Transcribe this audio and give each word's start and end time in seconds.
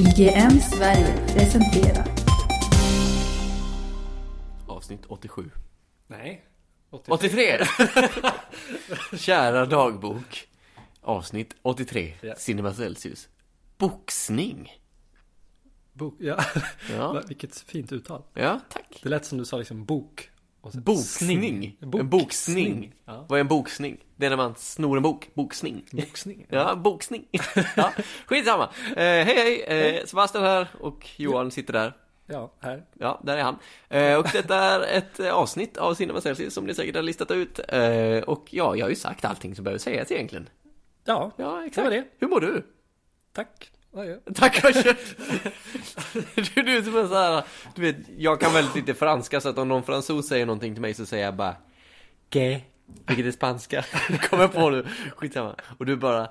IGM 0.00 0.60
Sverige 0.60 1.26
presenterar 1.26 2.08
Avsnitt 4.66 5.06
87. 5.06 5.50
Nej. 6.06 6.44
83! 6.90 7.58
Kära 9.16 9.66
dagbok. 9.66 10.48
Avsnitt 11.00 11.54
83. 11.62 12.14
Ja. 12.20 12.34
Cinema 12.34 12.72
Celsius. 12.74 13.28
Boxning. 13.78 14.70
Bok, 15.92 16.14
ja. 16.20 16.44
Ja, 16.90 17.22
Vilket 17.28 17.58
fint 17.58 17.92
uttal. 17.92 18.22
ja 18.34 18.60
tack. 18.68 19.00
Det 19.02 19.08
lät 19.08 19.24
som 19.24 19.38
du 19.38 19.44
sa 19.44 19.56
liksom 19.58 19.84
bok. 19.84 20.30
Boxning. 20.62 21.40
sning. 21.40 21.76
En 21.80 22.08
boxning. 22.08 22.94
Ja. 23.04 23.26
Vad 23.28 23.38
är 23.38 23.40
en 23.40 23.48
boxning? 23.48 23.96
Det 24.16 24.26
är 24.26 24.30
när 24.30 24.36
man 24.36 24.54
snor 24.56 24.96
en 24.96 25.02
bok. 25.02 25.30
Boxning. 25.34 25.84
Boxning. 25.92 26.46
Ja, 26.48 26.74
boxning. 26.74 27.24
ja, 27.76 27.92
skitsamma. 28.26 28.64
Eh, 28.90 28.94
hej 28.96 29.24
hej, 29.24 29.96
eh, 29.96 30.04
Sebastian 30.04 30.44
här 30.44 30.68
och 30.80 31.08
Johan 31.16 31.50
sitter 31.50 31.72
där. 31.72 31.92
Ja, 32.26 32.52
här. 32.60 32.84
Ja, 32.98 33.20
där 33.24 33.36
är 33.36 33.42
han. 33.42 33.58
Eh, 33.88 34.18
och 34.18 34.26
detta 34.32 34.56
är 34.56 34.80
ett 34.98 35.20
eh, 35.20 35.32
avsnitt 35.32 35.76
av 35.76 35.94
Cinema 35.94 36.20
Celsius 36.20 36.54
som 36.54 36.64
ni 36.64 36.74
säkert 36.74 36.96
har 36.96 37.02
listat 37.02 37.30
ut. 37.30 37.60
Eh, 37.68 38.18
och 38.18 38.46
ja, 38.50 38.76
jag 38.76 38.84
har 38.84 38.90
ju 38.90 38.96
sagt 38.96 39.24
allting 39.24 39.54
som 39.54 39.64
behöver 39.64 39.78
sägas 39.78 40.10
egentligen. 40.12 40.48
Ja, 41.04 41.30
Ja, 41.36 41.64
exakt. 41.66 41.76
Det 41.76 41.82
var 41.82 41.90
det. 41.90 42.04
Hur 42.18 42.28
mår 42.28 42.40
du? 42.40 42.66
tack. 43.32 43.70
Tack 44.34 44.62
vad 44.62 44.74
kött. 44.74 45.16
du, 46.54 46.62
du 46.62 46.82
som 46.82 46.92
så 46.92 47.14
här, 47.14 47.44
du 47.74 47.82
vet, 47.82 47.96
jag 48.16 48.40
kan 48.40 48.52
väldigt 48.52 48.74
lite 48.74 48.94
franska 48.94 49.40
så 49.40 49.48
att 49.48 49.58
om 49.58 49.68
någon 49.68 49.82
fransos 49.82 50.28
säger 50.28 50.46
någonting 50.46 50.74
till 50.74 50.82
mig 50.82 50.94
så 50.94 51.06
säger 51.06 51.24
jag 51.24 51.36
bara 51.36 51.56
Que? 52.28 52.60
Vilket 53.06 53.26
är 53.26 53.30
spanska. 53.30 53.84
Kommer 54.30 54.42
jag 54.42 54.52
på 54.52 54.70
nu. 54.70 54.86
Skitsamma. 55.16 55.56
Och 55.78 55.86
du 55.86 55.96
bara 55.96 56.28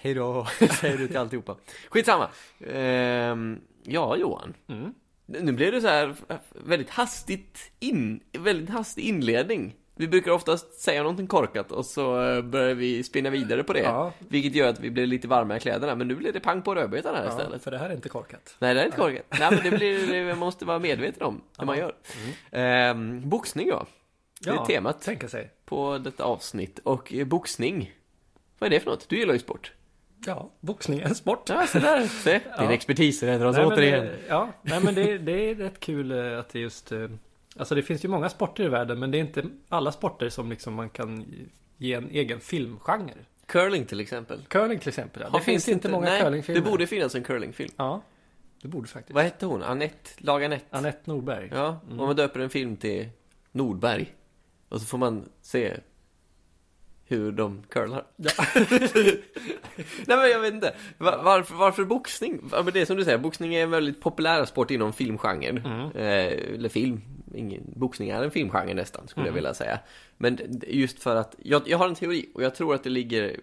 Hejdå, 0.00 0.46
säger 0.80 0.98
du 0.98 1.08
till 1.08 1.16
alltihopa. 1.16 1.56
Skitsamma. 1.88 2.28
Ehm, 2.66 3.60
ja, 3.82 4.16
Johan. 4.16 4.54
Mm. 4.68 4.94
Nu 5.26 5.52
blev 5.52 5.72
det 5.72 5.80
så 5.80 5.88
här 5.88 6.14
väldigt 6.52 6.90
hastigt 6.90 7.72
in, 7.80 8.20
väldigt 8.32 8.70
hastig 8.70 9.02
inledning. 9.02 9.74
Vi 10.00 10.08
brukar 10.08 10.30
oftast 10.30 10.80
säga 10.80 11.02
någonting 11.02 11.26
korkat 11.26 11.72
och 11.72 11.86
så 11.86 12.22
eh, 12.30 12.42
börjar 12.42 12.74
vi 12.74 13.02
spinna 13.02 13.30
vidare 13.30 13.62
på 13.64 13.72
det. 13.72 13.80
Ja. 13.80 14.12
Vilket 14.18 14.54
gör 14.54 14.68
att 14.68 14.80
vi 14.80 14.90
blir 14.90 15.06
lite 15.06 15.28
varma 15.28 15.56
i 15.56 15.60
kläderna. 15.60 15.94
Men 15.94 16.08
nu 16.08 16.14
blir 16.14 16.32
det 16.32 16.40
pang 16.40 16.62
på 16.62 16.74
rödbetan 16.74 17.14
här 17.14 17.24
Ja, 17.24 17.30
istället. 17.30 17.62
för 17.64 17.70
det 17.70 17.78
här 17.78 17.90
är 17.90 17.94
inte 17.94 18.08
korkat. 18.08 18.56
Nej, 18.58 18.74
det 18.74 18.80
är 18.80 18.84
inte 18.84 18.96
korkat. 18.96 19.26
Nej, 19.40 19.50
men 19.50 19.70
det 19.70 19.76
blir, 19.78 20.06
det 20.12 20.24
man 20.28 20.38
måste 20.38 20.64
vara 20.64 20.78
medveten 20.78 21.22
om 21.22 21.40
det 21.58 21.64
man 21.64 21.78
gör. 21.78 21.94
Ehm, 22.50 23.28
boxning 23.28 23.68
ja. 23.68 23.86
Det 24.40 24.50
är 24.50 24.54
Ja, 24.54 24.66
temat 24.66 25.02
Tänka 25.02 25.28
sig. 25.28 25.50
på 25.64 25.98
detta 25.98 26.24
avsnitt. 26.24 26.78
Och 26.84 27.14
eh, 27.14 27.26
boxning, 27.26 27.92
vad 28.58 28.66
är 28.66 28.70
det 28.70 28.80
för 28.80 28.90
något? 28.90 29.08
Du 29.08 29.18
gillar 29.18 29.32
ju 29.32 29.38
sport. 29.40 29.72
Ja, 30.26 30.50
boxning 30.60 30.98
är 31.00 31.04
en 31.04 31.14
sport. 31.14 31.48
Ja, 31.48 31.66
så 31.66 31.78
där. 31.78 32.06
Se, 32.06 32.32
din 32.32 32.40
Ja. 32.58 32.72
expertis 32.72 33.22
räddar 33.22 33.46
oss 33.46 33.56
återigen. 33.58 34.04
det- 34.04 34.18
Ja, 34.28 34.48
nej 34.62 34.80
men 34.84 34.94
det, 34.94 35.18
det 35.18 35.50
är 35.50 35.54
rätt 35.54 35.80
kul 35.80 36.12
eh, 36.12 36.38
att 36.38 36.48
det 36.48 36.58
just 36.58 36.92
eh, 36.92 37.08
Alltså 37.60 37.74
det 37.74 37.82
finns 37.82 38.04
ju 38.04 38.08
många 38.08 38.28
sporter 38.28 38.64
i 38.64 38.68
världen 38.68 38.98
men 38.98 39.10
det 39.10 39.18
är 39.18 39.20
inte 39.20 39.44
alla 39.68 39.92
sporter 39.92 40.28
som 40.28 40.50
liksom 40.50 40.74
man 40.74 40.90
kan 40.90 41.24
ge 41.76 41.94
en 41.94 42.10
egen 42.10 42.40
filmgenre. 42.40 43.14
Curling 43.46 43.86
till 43.86 44.00
exempel. 44.00 44.38
Curling 44.48 44.78
till 44.78 44.88
exempel. 44.88 45.22
Ja. 45.22 45.28
Har- 45.30 45.38
Det 45.38 45.44
finns 45.44 45.68
inte 45.68 45.88
många 45.88 46.06
Nej, 46.06 46.22
curlingfilmer. 46.22 46.60
det 46.60 46.70
borde 46.70 46.86
finnas 46.86 47.14
en 47.14 47.22
curlingfilm. 47.24 47.70
Ja, 47.76 48.02
det 48.62 48.68
borde 48.68 48.88
faktiskt. 48.88 49.14
Vad 49.14 49.24
hette 49.24 49.46
hon? 49.46 49.62
Anette? 49.62 50.10
Lag 50.18 50.44
Anette? 50.44 50.64
Anette 50.76 51.00
Norberg. 51.10 51.50
Ja, 51.54 51.80
om 51.90 51.96
man 51.96 52.16
döper 52.16 52.40
en 52.40 52.50
film 52.50 52.76
till 52.76 53.08
Nordberg. 53.52 54.14
Och 54.68 54.80
så 54.80 54.86
får 54.86 54.98
man 54.98 55.28
se 55.42 55.76
hur 57.06 57.32
de 57.32 57.62
curlar. 57.68 58.04
Nej 60.06 60.16
men 60.16 60.30
jag 60.30 60.40
vet 60.40 60.54
inte. 60.54 60.74
Va- 60.98 61.20
Varför, 61.24 61.54
varför 61.54 61.84
boxning? 61.84 62.40
Ja, 62.52 62.62
men 62.62 62.72
det 62.72 62.80
är 62.80 62.84
som 62.86 62.96
du 62.96 63.04
säger, 63.04 63.18
boxning 63.18 63.54
är 63.54 63.62
en 63.62 63.70
väldigt 63.70 64.00
populär 64.00 64.44
sport 64.44 64.70
inom 64.70 64.92
filmgenren. 64.92 65.56
Eh, 65.94 66.54
eller 66.54 66.68
film. 66.68 67.00
Ingen, 67.34 67.62
boxning 67.76 68.08
är 68.08 68.22
en 68.22 68.30
filmgenre 68.30 68.74
nästan, 68.74 69.08
skulle 69.08 69.26
jag 69.26 69.32
vilja 69.32 69.54
säga. 69.54 69.78
Men 70.16 70.60
just 70.66 71.02
för 71.02 71.16
att, 71.16 71.36
jag, 71.42 71.62
jag 71.66 71.78
har 71.78 71.88
en 71.88 71.94
teori 71.94 72.28
och 72.34 72.42
jag 72.42 72.54
tror 72.54 72.74
att 72.74 72.84
det 72.84 72.90
ligger, 72.90 73.40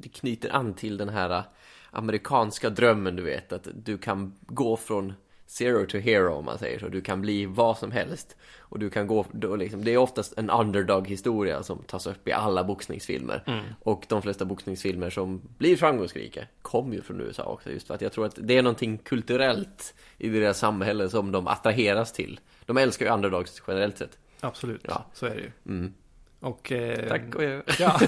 det 0.00 0.08
knyter 0.08 0.56
an 0.56 0.74
till 0.74 0.96
den 0.96 1.08
här 1.08 1.30
äh, 1.30 1.42
amerikanska 1.90 2.70
drömmen 2.70 3.16
du 3.16 3.22
vet, 3.22 3.52
att 3.52 3.68
du 3.74 3.98
kan 3.98 4.32
gå 4.40 4.76
från 4.76 5.12
zero 5.48 5.86
to 5.86 5.98
hero 5.98 6.34
om 6.34 6.44
man 6.44 6.58
säger 6.58 6.78
så. 6.78 6.88
Du 6.88 7.00
kan 7.00 7.20
bli 7.20 7.46
vad 7.46 7.78
som 7.78 7.90
helst. 7.90 8.36
Och 8.58 8.78
du 8.78 8.90
kan 8.90 9.06
gå, 9.06 9.26
då 9.32 9.56
liksom, 9.56 9.84
det 9.84 9.94
är 9.94 9.96
oftast 9.96 10.38
en 10.38 10.50
underdog-historia 10.50 11.62
som 11.62 11.78
tas 11.78 12.06
upp 12.06 12.28
i 12.28 12.32
alla 12.32 12.64
boxningsfilmer. 12.64 13.64
Och 13.80 14.04
de 14.08 14.22
flesta 14.22 14.44
boxningsfilmer 14.44 15.10
som 15.10 15.40
blir 15.58 15.76
framgångsrika 15.76 16.44
kommer 16.62 16.94
ju 16.94 17.02
från 17.02 17.20
USA 17.20 17.42
också. 17.42 17.70
Just 17.70 17.86
för 17.86 17.94
att 17.94 18.00
jag 18.00 18.12
tror 18.12 18.26
att 18.26 18.38
det 18.40 18.58
är 18.58 18.62
någonting 18.62 18.98
kulturellt 18.98 19.94
i 20.18 20.28
deras 20.28 20.58
samhälle 20.58 21.08
som 21.08 21.32
de 21.32 21.46
attraheras 21.46 22.12
till. 22.12 22.40
De 22.68 22.76
älskar 22.76 23.06
ju 23.06 23.12
underdogs 23.12 23.62
generellt 23.68 23.98
sett. 23.98 24.18
Absolut, 24.40 24.80
Ja. 24.88 25.04
så 25.14 25.26
är 25.26 25.34
det 25.34 25.40
ju. 25.40 25.50
Mm. 25.66 25.94
Och... 26.40 26.72
Eh, 26.72 27.08
Tack 27.08 27.34
och 27.34 27.44
jag... 27.44 27.62
Ja. 27.78 28.00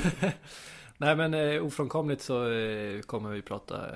Nej 0.96 1.16
men 1.16 1.34
eh, 1.34 1.64
ofrånkomligt 1.66 2.22
så 2.22 2.50
eh, 2.52 3.00
kommer 3.00 3.30
vi 3.30 3.42
prata 3.42 3.76
eh, 3.88 3.94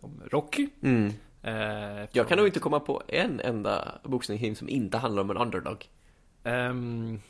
om 0.00 0.22
Rocky. 0.30 0.68
Mm. 0.82 1.12
Eh, 1.42 2.08
Jag 2.12 2.28
kan 2.28 2.38
nog 2.38 2.46
inte 2.46 2.60
komma 2.60 2.80
på 2.80 3.02
en 3.08 3.40
enda 3.40 4.00
boxningsfilm 4.04 4.54
som 4.54 4.68
inte 4.68 4.98
handlar 4.98 5.22
om 5.22 5.30
en 5.30 5.36
underdog. 5.36 5.88
Ehm, 6.44 7.20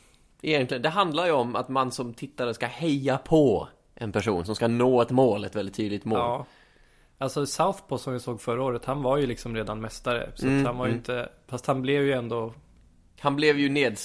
Egentligen, 0.42 0.82
det 0.82 0.88
handlar 0.88 1.26
ju 1.26 1.32
om 1.32 1.56
att 1.56 1.68
man 1.68 1.92
som 1.92 2.14
tittare 2.14 2.54
ska 2.54 2.66
heja 2.66 3.18
på 3.18 3.68
en 3.94 4.12
person 4.12 4.44
som 4.46 4.54
ska 4.56 4.68
nå 4.68 5.02
ett 5.02 5.10
mål, 5.10 5.44
ett 5.44 5.56
väldigt 5.56 5.74
tydligt 5.74 6.04
mål. 6.04 6.18
ja. 6.18 6.46
Alltså 7.22 7.46
Southpaw 7.46 7.98
som 8.02 8.12
vi 8.12 8.20
såg 8.20 8.40
förra 8.40 8.62
året, 8.62 8.84
han 8.84 9.02
var 9.02 9.16
ju 9.18 9.26
liksom 9.26 9.56
redan 9.56 9.80
mästare. 9.80 10.32
Så 10.34 10.46
Mm, 10.46 10.66
han 10.66 10.76
var 10.78 10.86
ju 10.86 10.90
mm. 10.90 10.98
inte... 10.98 11.28
Fast 11.46 11.66
han 11.66 11.82
blev 11.82 12.02
ju 12.02 12.12
ändå... 12.12 12.54
Han 13.20 13.36
blev 13.36 13.58
ju 13.58 13.68
ned... 13.68 13.98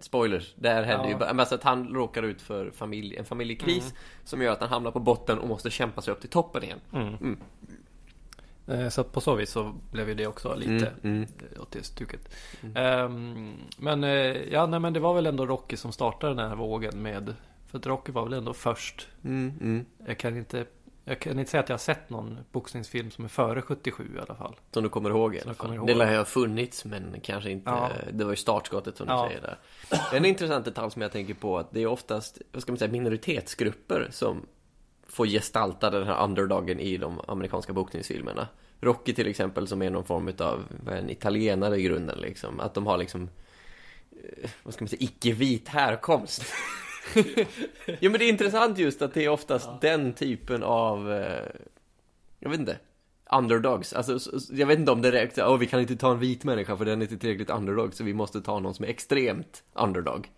Spoilers, 0.00 0.54
där 0.56 0.82
hände 0.82 1.04
Ja. 1.04 1.10
ju 1.10 1.16
bara- 1.16 1.32
men 1.32 1.40
alltså 1.40 1.54
att 1.54 1.62
han 1.62 1.94
råkar 1.94 2.22
ut 2.22 2.42
för 2.42 2.70
familj, 2.70 3.16
en 3.16 3.24
familjekris 3.24 3.82
Mm. 3.84 3.96
som 4.24 4.42
gör 4.42 4.52
att 4.52 4.60
han 4.60 4.68
hamnar 4.68 4.90
på 4.90 5.00
botten 5.00 5.38
och 5.38 5.48
måste 5.48 5.70
kämpa 5.70 6.00
sig 6.02 6.12
upp 6.12 6.20
till 6.20 6.30
toppen 6.30 6.62
igen. 6.62 6.80
Mm. 6.92 7.36
Eh, 8.66 8.88
så 8.88 9.04
på 9.04 9.20
så 9.20 9.34
vis 9.34 9.50
så 9.50 9.74
blev 9.92 10.08
ju 10.08 10.14
det 10.14 10.26
också 10.26 10.54
lite 10.54 10.86
Mm, 10.86 11.16
mm. 11.16 11.22
eh, 11.54 11.62
åt 11.62 11.70
det 11.72 11.84
stuket. 11.84 12.34
Ehm, 12.74 13.52
men 13.78 14.04
eh, 14.04 14.10
ja, 14.52 14.66
nej 14.66 14.80
men 14.80 14.92
det 14.92 15.00
var 15.00 15.14
väl 15.14 15.26
ändå 15.26 15.46
Rocky 15.46 15.76
som 15.76 15.92
startade 15.92 16.34
den 16.34 16.48
här 16.48 16.56
vågen 16.56 17.02
med... 17.02 17.34
För 17.66 17.78
att 17.78 17.86
Rocky 17.86 18.12
var 18.12 18.24
väl 18.24 18.32
ändå 18.32 18.52
först. 18.54 19.08
Mm, 19.24 19.52
mm. 19.60 19.84
Jag 20.06 20.18
kan 20.18 20.36
inte... 20.36 20.66
Jag 21.04 21.20
kan 21.20 21.38
inte 21.38 21.50
säga 21.50 21.62
att 21.62 21.68
jag 21.68 21.74
har 21.74 21.78
sett 21.78 22.10
någon 22.10 22.38
boxningsfilm 22.52 23.10
som 23.10 23.24
är 23.24 23.28
före 23.28 23.62
77 23.62 24.10
i 24.16 24.20
alla 24.20 24.34
fall. 24.34 24.54
Som 24.70 24.82
du 24.82 24.88
kommer 24.88 25.10
ihåg 25.10 25.34
i 25.36 25.40
alla 25.40 25.54
fall. 25.54 25.74
ihåg. 25.74 25.86
Det 25.86 25.94
lär 25.94 26.16
ha 26.18 26.24
funnits 26.24 26.84
men 26.84 27.16
kanske 27.22 27.50
inte, 27.50 27.70
Ja. 27.70 27.90
det 28.12 28.24
var 28.24 28.30
ju 28.32 28.36
startskottet 28.36 28.96
som 28.96 29.06
du 29.06 29.12
Ja. 29.12 29.28
säger 29.28 29.40
där. 29.40 29.58
En 30.16 30.24
intressant 30.24 30.64
detalj 30.64 30.90
som 30.90 31.02
jag 31.02 31.12
tänker 31.12 31.34
på 31.34 31.58
att 31.58 31.70
det 31.72 31.80
är 31.82 31.86
oftast, 31.86 32.38
vad 32.52 32.62
ska 32.62 32.72
man 32.72 32.78
säga, 32.78 32.92
minoritetsgrupper 32.92 34.08
som 34.10 34.46
får 35.06 35.26
gestalta 35.26 35.90
den 35.90 36.06
här 36.06 36.24
underdogen 36.24 36.80
i 36.80 36.96
de 36.96 37.20
amerikanska 37.28 37.72
boxningsfilmerna. 37.72 38.48
Rocky 38.80 39.12
till 39.14 39.26
exempel 39.26 39.66
som 39.68 39.82
är 39.82 39.90
någon 39.90 40.04
form 40.04 40.32
av 40.38 40.64
en 40.90 41.10
italienare 41.10 41.76
i 41.76 41.82
grunden 41.82 42.18
liksom. 42.18 42.60
Att 42.60 42.74
de 42.74 42.86
har 42.86 42.98
liksom, 42.98 43.28
eh, 44.42 44.50
vad 44.62 44.74
ska 44.74 44.84
man 44.84 44.88
säga, 44.88 45.02
icke-vit 45.02 45.68
härkomst. 45.68 46.42
ja 48.00 48.10
men 48.10 48.12
det 48.12 48.24
är 48.24 48.28
intressant 48.28 48.78
just 48.78 49.02
att 49.02 49.14
det 49.14 49.24
är 49.24 49.28
oftast 49.28 49.68
den 49.80 50.12
typen 50.12 50.62
av, 50.62 51.12
eh, 51.12 51.46
jag 52.38 52.50
vet 52.50 52.60
inte, 52.60 52.78
underdogs. 53.32 53.92
Alltså, 53.92 54.18
så- 54.18 54.40
så- 54.40 54.54
jag 54.54 54.66
vet 54.66 54.78
inte 54.78 54.92
om 54.92 55.02
det 55.02 55.12
räcker, 55.12 55.48
åh 55.48 55.56
vi 55.58 55.66
kan 55.66 55.80
inte 55.80 55.96
ta 55.96 56.10
en 56.12 56.18
vit 56.18 56.44
människa 56.44 56.76
för 56.76 56.84
den 56.84 57.00
är 57.02 57.04
inte 57.04 57.18
tillräckligt 57.18 57.50
underdog 57.50 57.94
så 57.94 58.04
vi 58.04 58.14
måste 58.14 58.40
ta 58.40 58.58
någon 58.60 58.74
som 58.74 58.84
är 58.84 58.88
extremt 58.88 59.62
underdog 59.72 60.30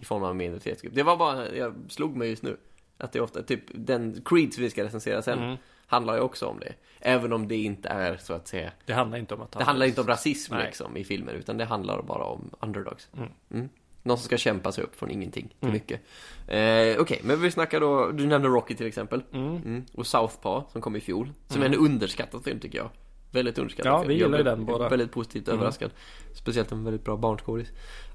i 0.00 0.04
form 0.04 0.22
av 0.24 0.30
en 0.30 0.36
minoritetsgrupp. 0.36 0.94
Det 0.94 1.02
var 1.02 1.16
bara, 1.16 1.54
jag 1.54 1.74
slog 1.88 2.16
mig 2.16 2.28
just 2.30 2.42
nu. 2.42 2.56
Att 2.98 3.12
det 3.12 3.18
är 3.18 3.22
ofta, 3.22 3.42
typ 3.42 3.60
den 3.74 4.22
Creed 4.24 4.54
som 4.54 4.62
vi 4.62 4.70
ska 4.70 4.84
recensera 4.84 5.22
sen 5.22 5.38
handlar 5.86 6.14
ju 6.14 6.20
också 6.20 6.46
om 6.46 6.58
det. 6.60 6.72
Även 7.00 7.32
om 7.32 7.48
det 7.48 7.56
inte 7.56 7.88
är 7.88 8.16
så 8.16 8.32
att 8.34 8.48
säga, 8.48 8.70
Det 8.86 8.92
handlar 8.92 9.18
inte 9.18 9.34
om 9.34 9.40
att 9.40 9.52
det 9.52 9.64
handlar 9.64 9.86
inte 9.86 10.00
om 10.00 10.06
rasism 10.06 10.54
Nej. 10.54 10.64
liksom 10.66 10.96
i 10.96 11.04
filmen 11.04 11.34
utan 11.34 11.56
det 11.56 11.64
handlar 11.64 12.02
bara 12.02 12.24
om 12.24 12.50
underdogs. 12.60 13.08
Mm. 13.50 13.68
Någon 14.06 14.18
som 14.18 14.24
ska 14.24 14.36
kämpa 14.36 14.72
sig 14.72 14.84
upp 14.84 14.96
från 14.96 15.10
ingenting 15.10 15.54
till 15.60 15.72
mycket. 15.72 16.00
Eh, 16.46 17.00
Okej, 17.00 17.20
men 17.24 17.42
vi 17.42 17.50
snackar 17.50 17.80
då, 17.80 18.10
du 18.10 18.26
nämnde 18.26 18.48
Rocky 18.48 18.74
till 18.74 18.86
exempel. 18.86 19.22
Mm. 19.32 19.84
Och 19.92 20.06
Southpaw 20.06 20.72
som 20.72 20.80
kom 20.80 20.96
i 20.96 21.00
fjol. 21.00 21.32
Som 21.48 21.62
är 21.62 21.66
en 21.66 21.74
underskattad 21.74 22.44
film 22.44 22.60
tycker 22.60 22.78
jag. 22.78 22.90
Väldigt 23.30 23.58
underskattad 23.58 23.92
Ja, 23.92 23.98
film. 23.98 24.08
vi 24.08 24.14
Jag 24.14 24.22
gillar 24.22 24.38
ju 24.38 24.44
den 24.44 24.64
båda. 24.64 24.88
Väldigt 24.88 25.12
positivt 25.12 25.48
överraskad. 25.48 25.90
Speciellt 26.34 26.72
en 26.72 26.84
väldigt 26.84 27.04
bra 27.04 27.16
barnskådis. 27.16 27.68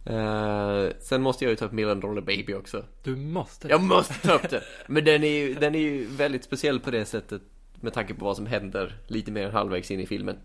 Eh, 0.05 0.87
sen 0.99 1.21
måste 1.21 1.45
jag 1.45 1.49
ju 1.49 1.55
ta 1.55 1.65
upp 1.65 1.71
Million 1.71 1.99
Dollar 1.99 2.21
Baby 2.21 2.53
också. 2.53 2.85
Du 3.03 3.15
måste. 3.15 3.67
Jag 3.67 3.81
måste 3.81 4.27
ta 4.27 4.33
upp 4.33 4.49
det! 4.49 4.63
Men 4.87 5.05
den 5.05 5.23
är 5.23 5.27
ju, 5.27 5.53
den 5.53 5.75
är 5.75 5.79
ju 5.79 6.05
väldigt 6.05 6.43
speciell 6.43 6.79
på 6.79 6.91
det 6.91 7.05
sättet 7.05 7.41
med 7.75 7.93
tanke 7.93 8.13
på 8.13 8.25
vad 8.25 8.35
som 8.35 8.45
händer 8.45 8.97
lite 9.07 9.31
mer 9.31 9.45
än 9.45 9.51
halvvägs 9.51 9.91
in 9.91 9.99
i 9.99 10.05
filmen. 10.05 10.37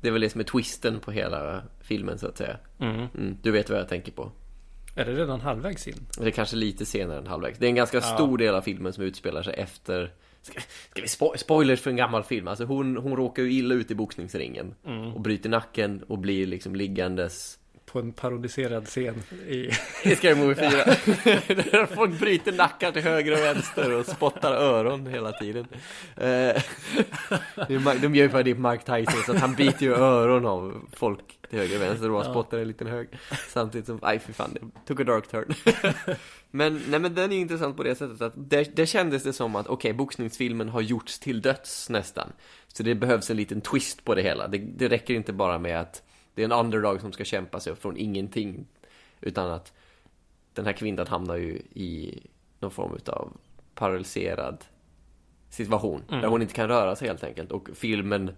Det 0.00 0.08
är 0.08 0.12
väl 0.12 0.20
det 0.20 0.30
som 0.30 0.40
är 0.40 0.44
twisten 0.44 1.00
på 1.00 1.10
hela 1.10 1.62
filmen 1.80 2.18
så 2.18 2.26
att 2.26 2.38
säga. 2.38 2.56
Mm. 2.78 2.94
Mm, 3.14 3.36
du 3.42 3.50
vet 3.50 3.70
vad 3.70 3.78
jag 3.78 3.88
tänker 3.88 4.12
på. 4.12 4.32
Är 4.94 5.04
det 5.04 5.12
redan 5.14 5.40
halvvägs 5.40 5.88
in? 5.88 5.94
Det 6.18 6.26
är 6.26 6.30
kanske 6.30 6.56
lite 6.56 6.86
senare 6.86 7.18
än 7.18 7.26
halvvägs. 7.26 7.58
Det 7.58 7.66
är 7.66 7.68
en 7.68 7.74
ganska 7.74 8.00
stor 8.00 8.38
del 8.38 8.54
av 8.54 8.60
filmen 8.62 8.92
som 8.92 9.04
utspelar 9.04 9.42
sig 9.42 9.54
efter 9.54 10.12
Ska, 10.42 10.60
ska 10.90 11.02
vi 11.02 11.08
spo 11.08 11.34
spoilers 11.36 11.80
för 11.80 11.90
en 11.90 11.96
gammal 11.96 12.24
film? 12.24 12.48
Alltså 12.48 12.64
hon, 12.64 12.96
hon 12.96 13.16
råkar 13.16 13.42
ju 13.42 13.52
illa 13.52 13.74
ut 13.74 13.90
i 13.90 13.94
boxningsringen 13.94 14.74
Mm. 14.86 15.14
och 15.14 15.20
bryter 15.20 15.48
nacken 15.48 16.02
och 16.02 16.18
blir 16.18 16.46
liksom 16.46 16.74
liggandes 16.76 17.58
På 17.92 17.98
en 17.98 18.12
parodiserad 18.12 18.86
scen 18.86 19.14
i... 19.48 19.70
i 20.04 20.16
Scary 20.16 20.34
Movie 20.34 20.54
4 20.70 20.70
Där 21.54 21.86
folk 21.94 22.18
bryter 22.20 22.52
nackar 22.52 22.92
till 22.92 23.02
höger 23.02 23.32
och 23.32 23.38
vänster 23.38 23.92
och 23.94 24.06
spottar 24.06 24.52
öron 24.52 25.06
hela 25.06 25.32
tiden. 25.32 25.66
Eh, 26.16 26.62
De 28.00 28.14
gör 28.14 28.24
ju 28.24 28.28
bara 28.28 28.42
det 28.42 28.54
på 28.54 28.60
Mark 28.60 28.84
Tyson 28.84 29.22
så 29.26 29.32
att 29.32 29.38
han 29.40 29.54
biter 29.54 29.82
ju 29.86 29.94
öron 29.94 30.46
av 30.46 30.88
folk 30.92 31.38
till 31.50 31.58
höger 31.58 31.76
och 31.76 31.82
vänster 31.82 32.06
och 32.06 32.12
bara 32.12 32.24
Ja. 32.24 32.30
spottar 32.32 32.58
en 32.58 32.68
liten 32.68 32.86
hög. 32.86 33.08
Samtidigt 33.48 33.86
som, 33.86 33.98
nej 34.02 34.18
fy 34.26 34.32
fan, 34.32 34.50
det 34.54 34.60
took 34.86 35.00
a 35.00 35.04
dark 35.04 35.28
turn. 35.28 35.54
Men, 36.52 36.82
nej 36.88 37.00
men 37.00 37.14
den 37.14 37.30
är 37.30 37.34
ju 37.34 37.40
intressant 37.40 37.76
på 37.76 37.82
det 37.82 37.94
sättet 37.94 38.20
att 38.22 38.32
det, 38.36 38.76
det 38.76 38.86
kändes 38.86 39.22
det 39.22 39.32
som 39.32 39.56
att 39.56 39.66
okej, 39.66 39.92
boxningsfilmen 39.92 40.68
har 40.68 40.80
gjorts 40.80 41.18
till 41.18 41.40
döds 41.42 41.90
nästan. 41.90 42.32
Så 42.68 42.82
det 42.82 42.94
behövs 42.94 43.30
en 43.30 43.36
liten 43.36 43.60
twist 43.60 44.04
på 44.04 44.14
det 44.14 44.22
hela. 44.22 44.48
Det, 44.48 44.58
det 44.58 44.88
räcker 44.88 45.14
inte 45.14 45.32
bara 45.32 45.58
med 45.58 45.80
att 45.80 46.02
det 46.40 46.44
är 46.44 46.58
en 46.58 46.64
underdog 46.64 47.00
som 47.00 47.12
ska 47.12 47.24
kämpa 47.24 47.60
sig 47.60 47.72
upp 47.72 47.82
från 47.82 47.96
ingenting. 47.96 48.66
Utan 49.20 49.50
att 49.50 49.72
den 50.52 50.64
här 50.64 50.72
kvinnan 50.72 51.06
hamnar 51.06 51.36
ju 51.36 51.62
i 51.74 52.22
någon 52.58 52.70
form 52.70 52.98
av 53.06 53.32
paralyserad 53.74 54.64
situation. 55.50 56.02
Mm. 56.08 56.20
där 56.20 56.28
hon 56.28 56.42
inte 56.42 56.54
kan 56.54 56.68
röra 56.68 56.96
sig 56.96 57.08
helt 57.08 57.24
enkelt. 57.24 57.52
Och 57.52 57.68
filmen 57.74 58.30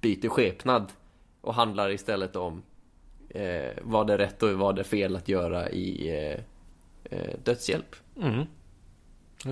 byter 0.00 0.28
skepnad 0.28 0.92
och 1.40 1.54
handlar 1.54 1.90
istället 1.90 2.36
om 2.36 2.62
eh, 3.28 3.72
vad 3.82 4.06
det 4.06 4.12
är 4.12 4.18
rätt 4.18 4.42
och 4.42 4.52
vad 4.52 4.74
det 4.74 4.82
är 4.82 4.84
fel 4.84 5.16
att 5.16 5.28
göra 5.28 5.70
i 5.70 6.08
eh, 6.08 6.40
eh, 7.04 7.34
dödshjälp. 7.44 7.96
Mm. 8.22 8.46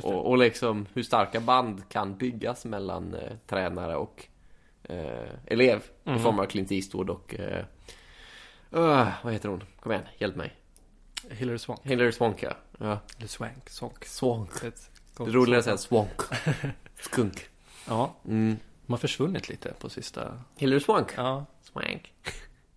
Och, 0.02 0.26
och 0.26 0.38
liksom 0.38 0.86
hur 0.94 1.02
starka 1.02 1.40
band 1.40 1.88
kan 1.88 2.16
byggas 2.16 2.64
mellan 2.64 3.14
eh, 3.14 3.32
tränare 3.46 3.96
och 3.96 4.26
elev 5.46 5.82
Mhm. 6.04 6.16
i 6.16 6.18
form 6.18 6.38
av 6.38 6.44
Clint 6.46 6.72
Eastwood 6.72 7.10
och 7.10 7.34
eh, 7.34 7.64
öh, 8.72 9.08
vad 9.24 9.32
heter 9.32 9.48
hon? 9.48 9.64
Kom 9.80 9.92
igen, 9.92 10.04
hjälp 10.18 10.36
mig 10.36 10.52
Hillary 11.30 11.58
Swank. 11.58 11.80
Hilary 11.82 12.12
Swank 12.12 12.42
ja. 12.42 12.52
ja. 12.78 12.98
Eller 13.18 13.28
Swank. 13.28 13.68
Swank 14.06 14.50
Ett 14.54 14.62
Det 14.62 14.70
gott- 15.14 15.28
roligare 15.34 15.58
att 15.58 15.64
säga 15.64 15.76
Swank 15.76 16.20
Skunk 17.00 17.46
Ja, 17.88 18.14
mm. 18.24 18.56
de 18.86 18.92
har 18.92 18.98
försvunnit 18.98 19.48
lite 19.48 19.72
på 19.78 19.88
sista... 19.88 20.40
Hilary 20.56 20.80
Swank 20.80 21.08
Ja, 21.16 21.46
Swank 21.62 22.12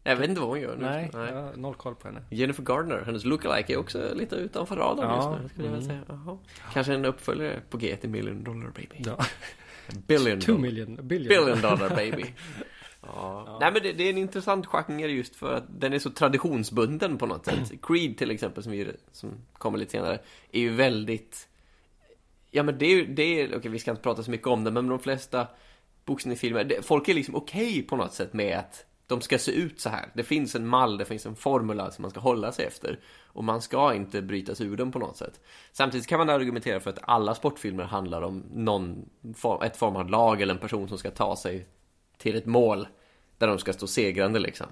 Jag 0.04 0.16
vet 0.16 0.30
inte 0.30 0.42
vad 0.42 0.50
hon 0.50 0.60
gör 0.62 0.76
nu 0.76 0.86
nej, 0.86 1.10
jag 1.14 1.20
har 1.20 1.56
noll 1.56 1.76
koll 1.76 1.96
på 1.96 2.08
henne. 2.08 2.24
Jennifer 2.30 2.64
Gardner, 2.64 3.04
hennes 3.06 3.26
lookalike 3.26 3.74
är 3.74 3.78
också 3.78 4.14
lite 4.16 4.36
utanför 4.36 4.76
radarn 4.76 5.10
Ja, 5.10 5.16
just 5.32 5.42
nu 5.44 5.50
skulle 5.50 5.68
jag 5.68 5.74
vilja 5.76 5.92
mm. 5.92 6.06
säga 6.08 6.18
Jaha. 6.26 6.38
Kanske 6.74 6.94
en 6.94 7.06
uppföljare 7.06 7.60
på 7.70 7.78
G 7.78 7.96
till 7.96 8.10
Million 8.10 8.44
Dollar 8.44 8.68
Baby 8.70 8.96
Ja. 9.06 9.26
Billion 10.08 10.40
Two 10.40 10.58
million, 10.58 11.00
billion. 11.04 11.30
Billion 11.30 11.62
Dollar 11.62 11.90
Baby 11.96 12.26
Ja. 13.02 13.58
Nej 13.62 13.72
men 13.72 13.84
det, 13.84 13.94
det 13.94 14.04
är 14.04 14.10
en 14.10 14.18
intressant 14.18 14.66
genre 14.66 15.08
just 15.08 15.36
för 15.36 15.54
att 15.54 15.64
den 15.82 15.94
är 15.94 16.00
så 16.00 16.10
traditionsbunden 16.10 17.18
på 17.18 17.26
något 17.26 17.46
sätt. 17.46 17.72
Creed 17.82 18.18
till 18.18 18.32
exempel 18.32 18.64
som, 18.64 18.72
vi, 18.72 18.92
som 19.12 19.32
kommer 19.54 19.78
lite 19.78 19.92
senare 19.92 20.20
är 20.52 20.60
ju 20.60 20.70
väldigt 20.70 21.48
Ja 22.52 22.64
men 22.64 22.78
det 22.78 22.86
är 22.86 22.96
ju, 22.96 23.06
det 23.06 23.42
är, 23.42 23.58
okej 23.58 23.72
vi 23.72 23.80
ska 23.80 23.92
inte 23.92 24.04
prata 24.04 24.24
så 24.24 24.32
mycket 24.32 24.48
om 24.48 24.64
det 24.64 24.72
men 24.72 24.88
de 24.88 25.00
flesta 25.00 25.48
boxningsfilmer, 26.06 26.64
det, 26.64 26.86
folk 26.86 27.10
är 27.10 27.14
liksom 27.14 27.36
okej 27.36 27.84
på 27.84 27.96
något 27.96 28.14
sätt 28.14 28.34
med 28.34 28.58
att 28.58 28.86
de 29.08 29.22
ska 29.22 29.38
se 29.40 29.52
ut 29.52 29.80
så 29.80 29.90
här. 29.90 30.10
Det 30.14 30.24
finns 30.24 30.56
en 30.56 30.68
mall, 30.68 30.98
det 30.98 31.06
finns 31.06 31.26
en 31.26 31.36
formula 31.36 31.92
som 31.92 32.02
man 32.02 32.12
ska 32.12 32.20
hålla 32.20 32.52
sig 32.52 32.66
efter. 32.66 33.00
Och 33.26 33.44
man 33.44 33.62
ska 33.62 33.94
inte 33.94 34.22
brytas 34.22 34.62
ur 34.62 34.78
den 34.78 34.92
på 34.92 35.00
något 35.00 35.18
sätt. 35.18 35.40
Samtidigt 35.72 36.08
kan 36.08 36.20
man 36.20 36.30
argumentera 36.30 36.80
för 36.80 36.90
att 36.90 37.00
alla 37.02 37.36
sportfilmer 37.36 37.84
handlar 37.84 38.22
om 38.22 38.44
någon 38.54 39.10
form, 39.36 39.62
ett 39.62 39.78
form 39.78 39.96
av 39.96 40.10
lag 40.10 40.42
eller 40.42 40.54
en 40.54 40.60
person 40.60 40.88
som 40.90 40.98
ska 40.98 41.12
ta 41.12 41.36
sig 41.36 41.68
till 42.18 42.36
ett 42.36 42.46
mål 42.46 42.88
där 43.38 43.48
de 43.48 43.58
ska 43.60 43.74
stå 43.74 43.88
segrande 43.88 44.40
liksom. 44.40 44.68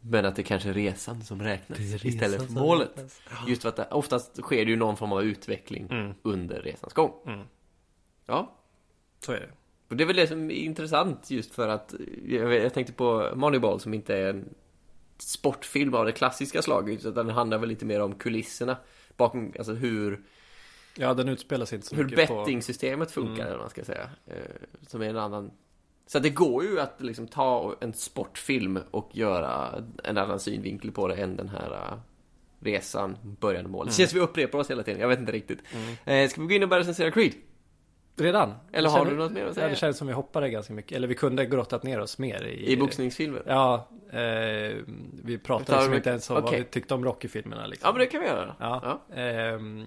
Men 0.00 0.24
att 0.24 0.36
det 0.36 0.42
kanske 0.42 0.68
är 0.68 0.72
resan 0.74 1.22
som 1.24 1.42
räknas 1.42 1.78
istället 2.04 2.46
för 2.46 2.52
målet. 2.52 3.20
Just 3.48 3.62
för 3.62 3.68
att 3.68 3.76
det, 3.76 3.88
oftast 3.90 4.36
sker 4.42 4.64
det 4.64 4.70
ju 4.70 4.76
någon 4.76 4.96
form 4.96 5.12
av 5.12 5.22
utveckling 5.22 5.86
Mm. 5.90 6.14
under 6.22 6.62
resans 6.62 6.92
gång. 6.92 7.12
Mm. 7.26 7.46
Ja, 8.26 8.52
Så 9.20 9.32
är 9.32 9.40
det. 9.40 9.50
Och 9.92 9.96
det 9.96 10.04
är 10.04 10.06
väl 10.06 10.16
det 10.16 10.26
som 10.26 10.50
är 10.50 10.54
intressant 10.54 11.30
just 11.30 11.54
för 11.54 11.68
att 11.68 11.94
jag, 12.26 12.74
tänkte 12.74 12.92
på 12.92 13.30
Moneyball 13.34 13.80
som 13.80 13.94
inte 13.94 14.16
är 14.16 14.30
en 14.30 14.54
sportfilm 15.18 15.94
av 15.94 16.04
det 16.06 16.12
klassiska 16.12 16.62
slaget 16.62 17.04
utan 17.06 17.26
den 17.26 17.34
handlar 17.34 17.58
väl 17.58 17.68
lite 17.68 17.84
mer 17.84 18.00
om 18.00 18.14
kulisserna 18.14 18.76
bakom, 19.16 19.52
alltså 19.58 19.72
hur, 19.72 20.20
Ja, 20.96 21.14
den 21.14 21.28
utspelar 21.28 21.66
sig 21.66 21.76
inte 21.76 21.88
så 21.88 21.96
hur 21.96 22.04
mycket 22.04 22.28
på... 22.28 22.38
bettingsystemet 22.38 23.10
funkar 23.10 23.32
Mm. 23.32 23.46
eller 23.46 23.50
vad 23.50 23.60
man 23.60 23.70
ska 23.70 23.84
säga. 23.84 24.10
Eh, 24.26 24.34
som 24.86 25.02
är 25.02 25.08
en 25.08 25.16
annan 25.16 25.50
så 26.06 26.18
det 26.18 26.30
går 26.30 26.64
ju 26.64 26.80
att 26.80 27.00
liksom 27.00 27.28
ta 27.28 27.76
en 27.80 27.92
sportfilm 27.92 28.78
och 28.90 29.10
göra 29.12 29.84
en 30.04 30.18
annan 30.18 30.40
synvinkel 30.40 30.92
på 30.92 31.08
det 31.08 31.14
än 31.14 31.36
den 31.36 31.48
här 31.48 31.72
eh, 31.72 31.98
resan, 32.60 33.16
början 33.40 33.64
och 33.64 33.70
mål. 33.70 33.86
Det 33.86 33.92
känns 33.92 34.12
vi 34.12 34.20
upprepar 34.20 34.58
oss 34.58 34.70
hela 34.70 34.82
tiden, 34.82 35.00
jag 35.00 35.08
vet 35.08 35.18
inte 35.18 35.32
riktigt. 35.32 35.58
Eh, 36.04 36.28
ska 36.28 36.40
vi 36.40 36.46
gå 36.46 36.54
in 36.54 36.62
och 36.62 36.68
börja 36.68 36.80
recensera 36.80 37.10
Creed? 37.10 37.32
Redan? 38.22 38.54
Eller 38.72 38.88
Det 38.88 38.94
har 38.98 39.04
du 39.06 39.16
något 39.16 39.32
mer 39.32 39.40
att 39.42 39.46
Ja, 39.48 39.54
säga? 39.54 39.68
det 39.68 39.76
känns 39.76 39.96
som 39.98 40.06
vi 40.06 40.12
hoppade 40.12 40.50
ganska 40.50 40.72
mycket. 40.72 40.96
Eller 40.96 41.08
vi 41.08 41.14
kunde 41.14 41.46
grottat 41.46 41.82
ner 41.82 42.00
oss 42.00 42.18
mer 42.18 42.44
i... 42.44 42.72
I 42.72 42.76
boxningsfilmer? 42.76 43.42
Ja, 43.46 43.88
eh, 44.10 44.76
vi 45.24 45.38
pratade 45.42 45.72
liksom 45.72 45.90
vi- 45.90 45.96
inte 45.96 46.10
ens 46.10 46.30
om 46.30 46.34
vad 46.34 46.44
okej. 46.44 46.58
vi 46.58 46.64
tyckte 46.64 46.94
om 46.94 47.04
Rocky-filmerna 47.04 47.66
liksom. 47.66 47.86
Ja 47.88 47.92
men 47.92 48.00
det 48.00 48.06
kan 48.06 48.20
vi 48.20 48.26
göra. 48.26 48.54
Ja. 48.60 48.98
Ja. 49.10 49.16
Ehm, 49.22 49.86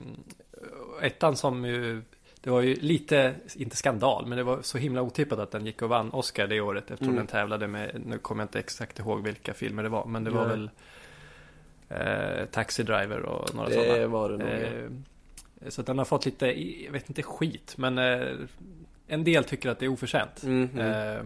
ettan 1.02 1.36
som 1.36 1.66
ju, 1.66 2.02
det 2.42 2.50
var 2.50 2.62
ju 2.62 2.76
lite, 2.76 3.34
inte 3.56 3.76
skandal, 3.76 4.26
men 4.26 4.38
det 4.38 4.44
var 4.44 4.60
så 4.62 4.78
himla 4.78 5.02
otippat 5.02 5.40
att 5.40 5.52
den 5.52 5.66
gick 5.66 5.82
och 5.82 5.90
vann 5.90 6.10
Oscar 6.12 6.48
det 6.48 6.62
året 6.62 6.84
eftersom 6.84 7.06
Mm. 7.08 7.16
den 7.18 7.28
tävlade 7.28 7.68
med, 7.68 8.02
nu 8.06 8.18
kommer 8.18 8.44
jag 8.44 8.46
inte 8.46 8.60
exakt 8.60 9.00
ihåg 9.00 9.24
vilka 9.24 9.54
filmer 9.54 9.84
det 9.84 9.90
var, 9.90 10.06
men 10.06 10.24
det 10.24 10.32
var 10.32 10.46
väl 10.46 10.70
eh, 11.90 12.46
Taxi 12.46 12.84
Driver 12.84 13.20
och 13.22 13.56
några 13.56 13.70
Det 13.70 13.76
sådana. 13.76 14.08
var 14.08 14.30
det 14.30 14.38
nog. 14.38 14.48
Eh, 14.50 14.90
så 15.68 15.82
den 15.82 15.98
har 15.98 16.06
fått 16.06 16.26
lite, 16.26 16.46
jag 16.86 16.92
vet 16.92 17.10
inte 17.10 17.24
skit, 17.24 17.74
men 17.78 17.98
eh, 17.98 18.36
en 19.08 19.24
del 19.24 19.44
tycker 19.44 19.70
att 19.70 19.80
det 19.80 19.86
är 19.86 19.90
oförtjänt. 19.90 20.44
Mhm. 20.44 20.80
Eh, 20.80 21.22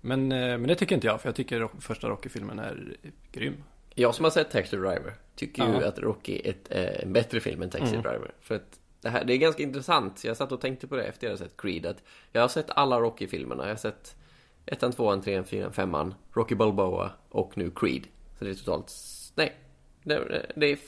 men, 0.00 0.32
eh, 0.32 0.58
men 0.58 0.62
det 0.62 0.74
tycker 0.74 0.94
inte 0.94 1.06
jag, 1.06 1.20
för 1.20 1.28
jag 1.28 1.36
tycker 1.36 1.68
första 1.80 2.08
Rocky-filmen 2.08 2.58
är 2.58 2.96
grym. 3.32 3.54
Jag 3.94 4.14
som 4.14 4.24
har 4.24 4.30
sett 4.30 4.50
Taxi 4.50 4.76
Driver 4.76 5.14
tycker 5.36 5.66
ju 5.66 5.72
Ja. 5.72 5.88
att 5.88 5.98
Rocky 5.98 6.40
är 6.44 6.50
ett, 6.50 6.70
en 7.02 7.12
bättre 7.12 7.40
film 7.40 7.62
än 7.62 7.70
Taxi 7.70 7.88
Mm. 7.94 8.02
Driver. 8.02 8.30
För 8.40 8.54
att 8.54 8.80
det, 9.00 9.08
här, 9.08 9.24
det 9.24 9.32
är 9.32 9.36
ganska 9.38 9.62
intressant. 9.62 10.24
Jag 10.24 10.36
satt 10.36 10.52
och 10.52 10.60
tänkte 10.60 10.86
på 10.86 10.96
det 10.96 11.04
efter 11.04 11.26
jag 11.26 11.32
hade 11.36 11.44
sett 11.44 11.56
Creed. 11.56 11.86
Att 11.86 12.02
jag 12.32 12.40
har 12.40 12.48
sett 12.48 12.66
alla 12.70 13.00
Rocky-filmerna. 13.00 13.62
Jag 13.62 13.70
har 13.70 13.76
sett 13.76 14.16
ettan, 14.66 14.92
tvåan, 14.92 15.22
trean, 15.22 15.44
fyran, 15.44 15.72
femman, 15.72 16.14
Rocky 16.32 16.54
Balboa 16.54 17.10
och 17.28 17.58
nu 17.58 17.70
Creed. 17.76 18.02
Så 18.38 18.44
det 18.44 18.50
är 18.50 18.54
totalt... 18.54 18.92
Nej. 19.34 19.52
Det, 20.02 20.46
det 20.56 20.66
är 20.72 20.78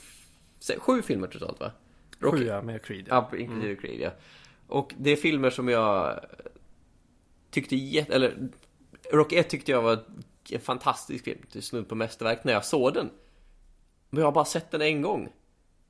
sju 0.78 1.02
filmer 1.02 1.26
totalt 1.26 1.61
va? 1.61 1.71
Rocky, 2.20 2.38
Sju 2.38 2.44
ja, 2.46 2.62
med 2.62 2.82
Creed. 2.82 3.06
Ja. 3.08 3.28
Ja, 3.32 3.38
inklusive 3.38 3.76
Creed 3.76 4.00
ja. 4.00 4.10
Och 4.66 4.94
det 4.98 5.10
är 5.10 5.16
filmer 5.16 5.50
som 5.50 5.68
jag 5.68 6.20
tyckte 7.50 7.76
jätte... 7.76 8.14
Eller 8.14 8.48
Rocky 9.12 9.37
1 9.37 9.48
tyckte 9.48 9.72
jag 9.72 9.82
var 9.82 10.04
en 10.50 10.60
fantastisk 10.60 11.25
film. 11.25 11.40
Är 11.54 11.60
snudd 11.60 11.88
på 11.88 11.94
mästerverk 11.94 12.44
när 12.44 12.52
jag 12.52 12.64
såg 12.64 12.94
den. 12.94 13.10
Men 14.10 14.20
jag 14.20 14.26
har 14.26 14.32
bara 14.32 14.44
sett 14.44 14.70
den 14.70 14.82
en 14.82 15.02
gång. 15.02 15.32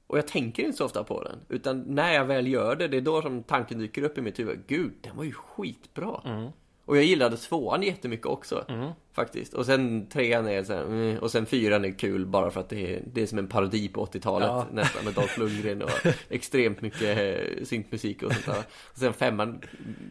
Och 0.06 0.18
jag 0.18 0.28
tänker 0.28 0.62
inte 0.62 0.78
så 0.78 0.84
ofta 0.84 1.04
på 1.04 1.22
den. 1.22 1.38
Utan 1.48 1.80
när 1.80 2.12
jag 2.12 2.24
väl 2.24 2.46
gör 2.46 2.76
det, 2.76 2.88
det 2.88 2.96
är 2.96 3.00
då 3.00 3.22
som 3.22 3.42
tanken 3.42 3.78
dyker 3.78 4.02
upp 4.02 4.18
i 4.18 4.20
mitt 4.20 4.38
huvud. 4.38 4.60
Gud, 4.66 4.92
den 5.00 5.16
var 5.16 5.24
ju 5.24 5.32
skitbra. 5.32 6.22
Mm. 6.24 6.50
Och 6.88 6.96
jag 6.96 7.04
gillade 7.04 7.36
tvåan 7.36 7.82
jättemycket 7.82 8.26
också. 8.26 8.64
Mm. 8.68 8.90
Faktiskt. 9.12 9.54
Och 9.54 9.66
sen 9.66 10.06
trean 10.08 10.48
är 10.48 10.64
så 10.64 10.72
här, 10.72 10.82
mm, 10.84 11.18
och 11.18 11.30
sen 11.30 11.46
fyran 11.46 11.84
är 11.84 11.98
kul 11.98 12.26
bara 12.26 12.50
för 12.50 12.60
att 12.60 12.68
det 12.68 12.94
är, 12.94 13.02
det 13.12 13.22
är 13.22 13.26
som 13.26 13.38
en 13.38 13.48
parodi 13.48 13.88
på 13.88 14.04
80-talet 14.06 14.48
Ja. 14.48 14.66
nästan 14.72 15.04
med 15.04 15.14
Dolph 15.14 15.38
Lundgren 15.38 15.82
och 15.82 15.90
extremt 16.28 16.80
mycket 16.82 17.18
eh, 17.18 17.64
syntmusik 17.64 18.22
och 18.22 18.32
sånt 18.32 18.46
där. 18.46 18.64
Och 18.92 18.98
sen 18.98 19.12
femman 19.12 19.60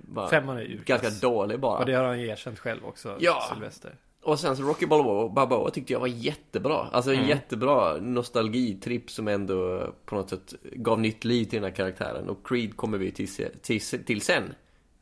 var 0.07 0.27
Femman 0.27 0.57
är 0.57 0.61
ju 0.61 0.79
ganska 0.85 1.09
dålig 1.09 1.59
bara. 1.59 1.79
Och 1.79 1.85
det 1.85 1.93
har 1.93 2.03
han 2.03 2.19
ju 2.21 2.27
erkänt 2.27 2.59
själv 2.59 2.85
också, 2.85 3.15
Ja. 3.19 3.51
Sylvester. 3.53 3.95
Och 4.23 4.39
sen 4.39 4.57
så 4.57 4.63
Rocky 4.63 4.85
Balboa, 4.85 5.29
Balboa 5.29 5.69
tyckte 5.69 5.93
jag 5.93 5.99
var 5.99 6.07
jättebra. 6.07 6.87
Alltså 6.91 7.11
en 7.11 7.17
Mm. 7.17 7.29
jättebra 7.29 7.97
nostalgitripp 8.01 9.11
som 9.11 9.27
ändå 9.27 9.87
på 10.05 10.15
något 10.15 10.29
sätt 10.29 10.53
gav 10.63 10.99
nytt 10.99 11.25
liv 11.25 11.45
till 11.45 11.61
den 11.61 11.69
här 11.69 11.75
karaktären. 11.75 12.29
Och 12.29 12.47
Creed 12.47 12.75
kommer 12.77 12.97
vi 12.97 13.11
till, 13.11 13.27
till, 13.61 13.81
till 13.81 14.21
sen. 14.21 14.43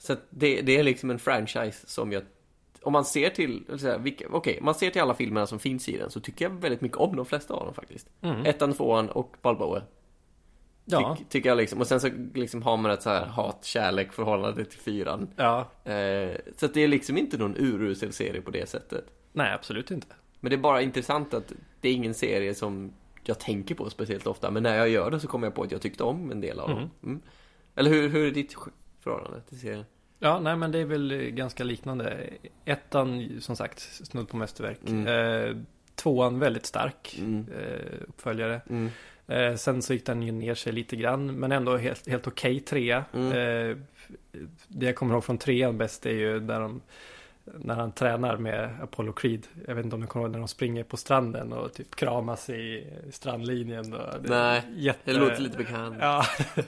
Så 0.06 0.16
det, 0.30 0.62
det 0.62 0.78
är 0.78 0.84
liksom 0.84 1.12
en 1.12 1.20
franchise 1.20 1.88
som 1.88 2.12
jag... 2.12 2.24
Om 2.82 2.94
man 2.94 3.06
ser 3.06 3.30
till, 3.30 3.64
okej, 4.32 4.60
om 4.60 4.66
man 4.66 4.76
ser 4.76 4.90
till 4.90 5.02
alla 5.02 5.14
filmerna 5.14 5.48
som 5.48 5.60
finns 5.60 5.90
i 5.90 5.98
den 5.98 6.10
så 6.10 6.20
tycker 6.20 6.46
jag 6.46 6.52
väldigt 6.52 6.82
mycket 6.82 6.98
om 6.98 7.16
de 7.16 7.26
flesta 7.26 7.54
av 7.54 7.66
dem 7.66 7.74
faktiskt. 7.74 8.10
Mm. 8.22 8.46
Ettan, 8.46 8.74
tvåan 8.74 9.10
och 9.10 9.36
Balboa. 9.42 9.82
Ja, 10.86 11.16
Tyck, 11.16 11.30
tycker 11.30 11.50
jag 11.50 11.58
liksom. 11.58 11.80
Och 11.80 11.88
sen 11.88 12.00
så 12.00 12.10
liksom 12.34 12.64
har 12.64 12.78
man 12.78 12.92
ett 12.92 13.02
så 13.02 13.10
här 13.10 13.26
hat-kärlek 13.26 14.14
förhållande 14.14 14.66
till 14.66 14.80
fyran. 14.80 15.28
ja. 15.36 15.60
Eh, 15.92 16.38
så 16.58 16.68
det 16.68 16.84
är 16.84 16.88
liksom 16.88 17.18
inte 17.18 17.38
någon 17.38 17.56
urusel 17.58 18.14
serie 18.14 18.42
på 18.42 18.52
det 18.52 18.70
sättet. 18.70 19.06
Nej, 19.34 19.54
absolut 19.54 19.92
inte. 19.92 20.08
Men 20.40 20.50
det 20.50 20.56
är 20.56 20.62
bara 20.62 20.82
intressant 20.82 21.34
att 21.34 21.54
det 21.82 21.90
är 21.90 21.94
ingen 21.94 22.14
serie 22.14 22.56
som 22.56 22.94
jag 23.24 23.40
tänker 23.40 23.76
på 23.76 23.90
speciellt 23.90 24.28
ofta. 24.28 24.52
Men 24.52 24.64
när 24.64 24.78
jag 24.78 24.90
gör 24.90 25.12
det 25.12 25.20
så 25.20 25.28
kommer 25.28 25.48
jag 25.48 25.56
på 25.56 25.64
att 25.64 25.72
jag 25.72 25.82
tyckte 25.82 26.04
om 26.04 26.32
en 26.32 26.42
del 26.42 26.60
av 26.60 26.70
dem. 26.70 26.90
Mm. 27.04 27.22
Eller 27.76 27.90
hur, 27.92 28.10
hur 28.10 28.28
är 28.28 28.32
ditt 28.32 28.56
förhållande 29.00 29.42
till 29.42 29.60
serien. 29.60 29.86
Ja, 30.19 30.39
nej 30.39 30.55
men 30.55 30.72
det 30.72 30.79
är 30.79 30.86
väl 30.86 31.13
ganska 31.31 31.63
liknande. 31.63 32.17
Ettan, 32.65 33.29
som 33.41 33.55
sagt, 33.55 33.79
snudd 33.79 34.29
på 34.29 34.38
mästerverk. 34.38 34.79
Mm. 34.88 35.07
Eh, 35.07 35.57
tvåan 35.95 36.39
väldigt 36.39 36.65
stark 36.65 37.15
Mm. 37.19 37.45
eh, 37.60 38.00
uppföljare. 38.07 38.62
Mm. 38.69 38.89
Eh, 39.27 39.55
sen 39.55 39.81
så 39.81 39.93
gick 39.93 40.05
den 40.05 40.24
ju 40.24 40.31
ner 40.31 40.55
sig 40.55 40.74
lite 40.74 40.95
grann, 40.95 41.36
men 41.39 41.51
ändå 41.51 41.77
helt, 41.77 42.07
helt 42.07 42.27
okej 42.27 42.60
trea. 42.60 43.05
Mm. 43.13 43.27
Eh, 43.27 43.77
det 44.67 44.86
jag 44.86 44.95
kommer 44.95 45.13
ihåg 45.13 45.24
från 45.25 45.38
trean 45.38 45.77
bäst 45.77 46.05
är 46.05 46.12
ju 46.13 46.39
när, 46.39 46.60
de, 46.60 46.81
när 47.54 47.75
han 47.75 47.92
tränar 47.92 48.38
med 48.38 48.70
Apollo 48.82 49.14
Creed. 49.14 49.48
Jag 49.68 49.75
vet 49.75 49.86
inte 49.86 49.96
om 49.96 50.02
du 50.02 50.08
kommer 50.08 50.25
ihåg 50.25 50.32
när 50.32 50.40
de 50.40 50.48
springer 50.48 50.84
på 50.84 50.98
stranden 50.98 51.54
och 51.54 51.74
typ 51.74 51.96
kramas 51.96 52.50
i 52.50 52.88
strandlinjen. 53.12 53.94
Och 53.94 54.22
det, 54.22 54.30
Nej, 54.30 54.62
jätte... 54.75 55.14
Det 55.14 55.20
låter 55.20 55.42
lite 55.42 55.58
bekant. 55.58 55.98
Ja, 56.00 56.25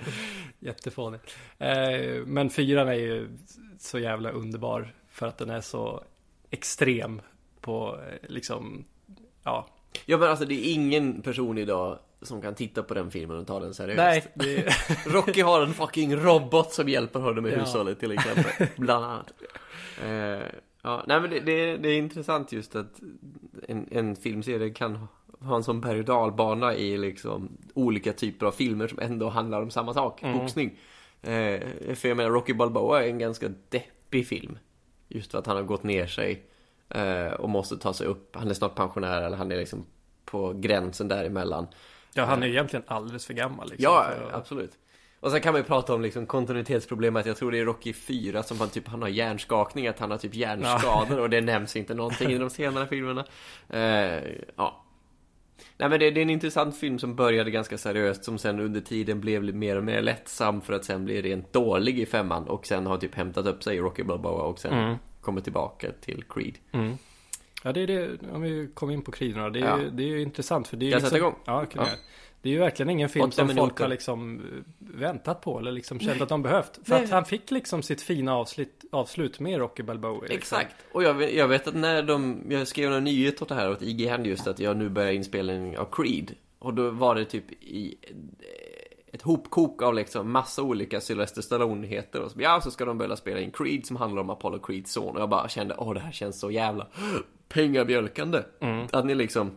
jättefånigt. 0.60 1.36
Eh, 1.57 2.25
men 2.25 2.50
fyran 2.50 2.88
är 2.88 2.93
ju 2.93 3.29
så 3.79 4.00
jävla 4.00 4.29
underbar 4.29 4.93
för 5.10 5.27
att 5.27 5.38
den 5.38 5.50
är 5.50 5.62
så 5.62 6.03
extrem 6.50 7.22
på 7.62 8.00
eh, 8.07 8.29
liksom, 8.29 8.86
ja. 9.43 9.67
Ja 10.05 10.17
men 10.17 10.29
alltså 10.29 10.46
det 10.46 10.53
är 10.53 10.74
ingen 10.74 11.22
person 11.22 11.57
idag 11.57 12.00
som 12.21 12.41
kan 12.41 12.55
titta 12.55 12.83
på 12.83 12.93
den 12.93 13.12
filmen 13.12 13.38
och 13.38 13.47
ta 13.47 13.59
den 13.59 13.74
seriöst. 13.74 13.97
Nej, 13.97 14.24
det, 14.36 14.65
Rocky 15.05 15.41
har 15.41 15.62
en 15.62 15.74
fucking 15.74 16.15
robot 16.15 16.74
som 16.74 16.89
hjälper 16.89 17.19
honom 17.19 17.43
med 17.43 17.53
Ja. 17.53 17.59
hushållet 17.59 18.00
till 18.00 18.12
exempel. 18.12 18.67
Bland 18.77 19.05
annat. 19.05 19.33
Eh, 20.03 20.47
ja, 20.81 21.03
nej 21.07 21.21
men 21.21 21.29
det, 21.29 21.39
det, 21.39 21.77
det 21.77 21.89
är 21.89 21.97
intressant 21.97 22.51
just 22.51 22.75
att 22.75 23.00
en, 23.67 23.88
en 23.91 24.15
filmserie 24.15 24.69
kan 24.69 25.07
ha 25.39 25.55
en 25.55 25.63
sån 25.63 25.81
berg 25.81 26.00
och 26.00 26.05
dalbana 26.05 26.75
i 26.75 26.97
liksom 26.97 27.57
olika 27.74 28.13
typer 28.13 28.45
av 28.45 28.51
filmer 28.51 28.88
som 28.88 29.00
ändå 29.00 29.29
handlar 29.29 29.62
om 29.62 29.69
samma 29.71 29.93
sak, 29.93 30.24
Mm. 30.24 30.38
boxning. 30.38 30.79
Eh, 31.21 31.59
för 31.95 32.07
jag 32.07 32.17
menar, 32.17 32.29
Rocky 32.29 32.53
Balboa 32.53 33.03
är 33.03 33.09
en 33.09 33.19
ganska 33.19 33.50
deppig 33.69 34.27
film. 34.27 34.57
Just 35.07 35.31
för 35.31 35.39
att 35.39 35.45
han 35.47 35.55
har 35.55 35.63
gått 35.63 35.83
ner 35.83 36.07
sig 36.07 36.43
eh, 36.89 37.31
och 37.33 37.50
måste 37.50 37.77
ta 37.77 37.93
sig 37.93 38.07
upp. 38.07 38.36
Han 38.36 38.50
är 38.50 38.53
snart 38.53 38.75
pensionär 38.75 39.21
eller 39.21 39.38
han 39.38 39.51
är 39.51 39.57
liksom 39.57 39.86
på 40.25 40.53
gränsen 40.53 41.07
däremellan. 41.07 41.67
Ja, 42.17 42.25
han 42.25 42.43
är 42.43 42.47
ju 42.47 42.53
egentligen 42.53 42.83
alldeles 42.88 43.25
för 43.25 43.33
gammal. 43.33 43.69
Liksom, 43.69 43.83
Ja, 43.93 44.05
för 44.17 44.38
absolut. 44.38 44.71
Och 45.19 45.31
sen 45.31 45.41
kan 45.41 45.53
man 45.53 45.62
ju 45.62 45.65
prata 45.67 45.93
om 45.93 46.01
liksom 46.01 46.25
kontinuitetsproblemet. 46.25 47.25
Jag 47.25 47.38
tror 47.38 47.51
det 47.51 47.59
är 47.59 47.65
Rocky 47.65 47.93
4 47.93 48.43
som 48.43 48.59
han 48.59 48.69
typ 48.69 48.88
han 48.88 49.01
har 49.01 49.09
hjärnskakning, 49.09 49.88
att 49.88 50.00
han 50.00 50.12
har 50.12 50.17
typ 50.17 50.36
hjärnskador 50.36 51.19
och 51.19 51.29
det 51.29 51.41
nämns 51.41 51.75
inte 51.75 51.93
någonting 51.93 52.31
i 52.31 52.38
de 52.38 52.50
senare 52.50 52.88
filmerna. 52.88 53.25
Eh, 53.69 54.24
ja. 54.55 54.83
Nej 55.77 55.89
men 55.89 56.00
det, 56.00 56.12
det 56.12 56.19
är 56.19 56.21
en 56.21 56.29
intressant 56.29 56.77
film 56.77 57.00
som 57.00 57.15
började 57.15 57.51
ganska 57.51 57.77
seriöst 57.77 58.24
som 58.24 58.38
sen 58.38 58.59
under 58.59 58.81
tiden 58.81 59.21
blev 59.21 59.55
mer 59.55 59.75
och 59.77 59.83
mer 59.83 60.01
lättsam 60.01 60.62
för 60.62 60.74
att 60.74 60.86
sen 60.86 61.05
bli 61.05 61.21
rent 61.21 61.53
dålig 61.53 62.00
i 62.00 62.05
femman 62.05 62.47
och 62.47 62.65
sen 62.65 62.86
har 62.86 62.97
typ 62.97 63.15
hämtat 63.15 63.45
upp 63.45 63.63
sig 63.63 63.77
i 63.77 63.79
Rocky 63.79 64.03
Balboa 64.03 64.43
och 64.43 64.59
sen 64.59 64.74
Mm. 64.74 64.95
kommer 65.21 65.41
tillbaka 65.41 65.88
till 66.01 66.24
Creed. 66.29 66.57
Mm. 66.71 66.97
Ja, 67.63 67.71
det 67.71 67.81
är 67.81 67.87
det, 67.87 68.09
om 68.33 68.41
vi 68.41 68.69
kommer 68.73 68.93
in 68.93 69.01
på 69.01 69.11
då, 69.11 69.49
det 69.49 69.59
är, 69.59 69.65
Ja. 69.65 69.79
ju, 69.79 69.89
det 69.89 70.03
är 70.03 70.07
ju 70.07 70.21
intressant 70.21 70.67
för 70.67 70.77
det 70.77 70.85
är 70.85 70.91
Kan 70.91 70.99
jag 70.99 71.01
sätta 71.01 71.17
igång? 71.17 71.35
Ja, 71.45 71.65
kan 71.65 71.85
Ja. 71.85 71.91
Det 72.41 72.49
är 72.49 72.53
ju 72.53 72.59
verkligen 72.59 72.89
ingen 72.89 73.09
film 73.09 73.31
som 73.31 73.47
folk 73.47 73.57
minuter. 73.57 73.83
har 73.83 73.89
liksom 73.89 74.39
eh, 74.39 74.63
väntat 74.99 75.41
på 75.41 75.59
eller 75.59 75.71
liksom 75.71 75.99
känt 75.99 76.21
att 76.21 76.29
de 76.29 76.41
behövt. 76.43 76.79
För 76.83 76.93
Nej. 76.93 77.03
att 77.03 77.09
han 77.09 77.25
fick 77.25 77.51
liksom 77.51 77.81
sitt 77.81 78.01
fina 78.01 78.35
avslut, 78.35 78.83
avslut 78.91 79.39
med 79.39 79.57
Rocky 79.59 79.83
Balboa. 79.83 80.21
Liksom. 80.21 80.37
Exakt. 80.37 80.75
Och 80.91 81.03
jag 81.03 81.13
vet, 81.13 81.33
jag 81.33 81.47
vet 81.47 81.67
att 81.67 81.75
när 81.75 82.03
de, 82.03 82.41
jag 82.49 82.67
skrev 82.67 82.93
en 82.93 83.03
nyhet 83.03 83.41
åt 83.41 83.49
det 83.49 83.55
här 83.55 83.71
åt 83.71 83.81
IG 83.81 84.07
Hand 84.09 84.27
just 84.27 84.47
att 84.47 84.59
jag 84.59 84.77
nu 84.77 84.89
börjar 84.89 85.11
inspelning 85.11 85.77
av 85.77 85.87
Creed. 85.91 86.31
Och 86.59 86.73
då 86.73 86.89
var 86.89 87.15
det 87.15 87.25
typ 87.25 87.51
i 87.51 87.95
ett 89.11 89.21
hopkok 89.21 89.81
av 89.81 89.93
liksom 89.95 90.31
massa 90.31 90.61
olika 90.63 91.01
Sylvester 91.01 91.41
Stallone-heter. 91.41 92.21
Och 92.21 92.31
så, 92.31 92.41
ja, 92.41 92.61
så 92.61 92.71
ska 92.71 92.85
de 92.85 92.97
börja 92.97 93.15
spela 93.15 93.39
in 93.39 93.51
Creed 93.51 93.85
som 93.85 93.95
handlar 93.95 94.21
om 94.21 94.29
Apollo 94.29 94.59
Creeds 94.59 94.91
son. 94.91 95.15
Och 95.15 95.21
jag 95.21 95.29
bara 95.29 95.49
kände, 95.49 95.75
åh 95.77 95.93
det 95.93 95.99
här 95.99 96.11
känns 96.11 96.39
så 96.39 96.51
jävla 96.51 96.87
pengamjölkande. 97.49 98.43
Mm. 98.61 98.87
Att 98.91 99.05
ni 99.05 99.15
liksom 99.15 99.51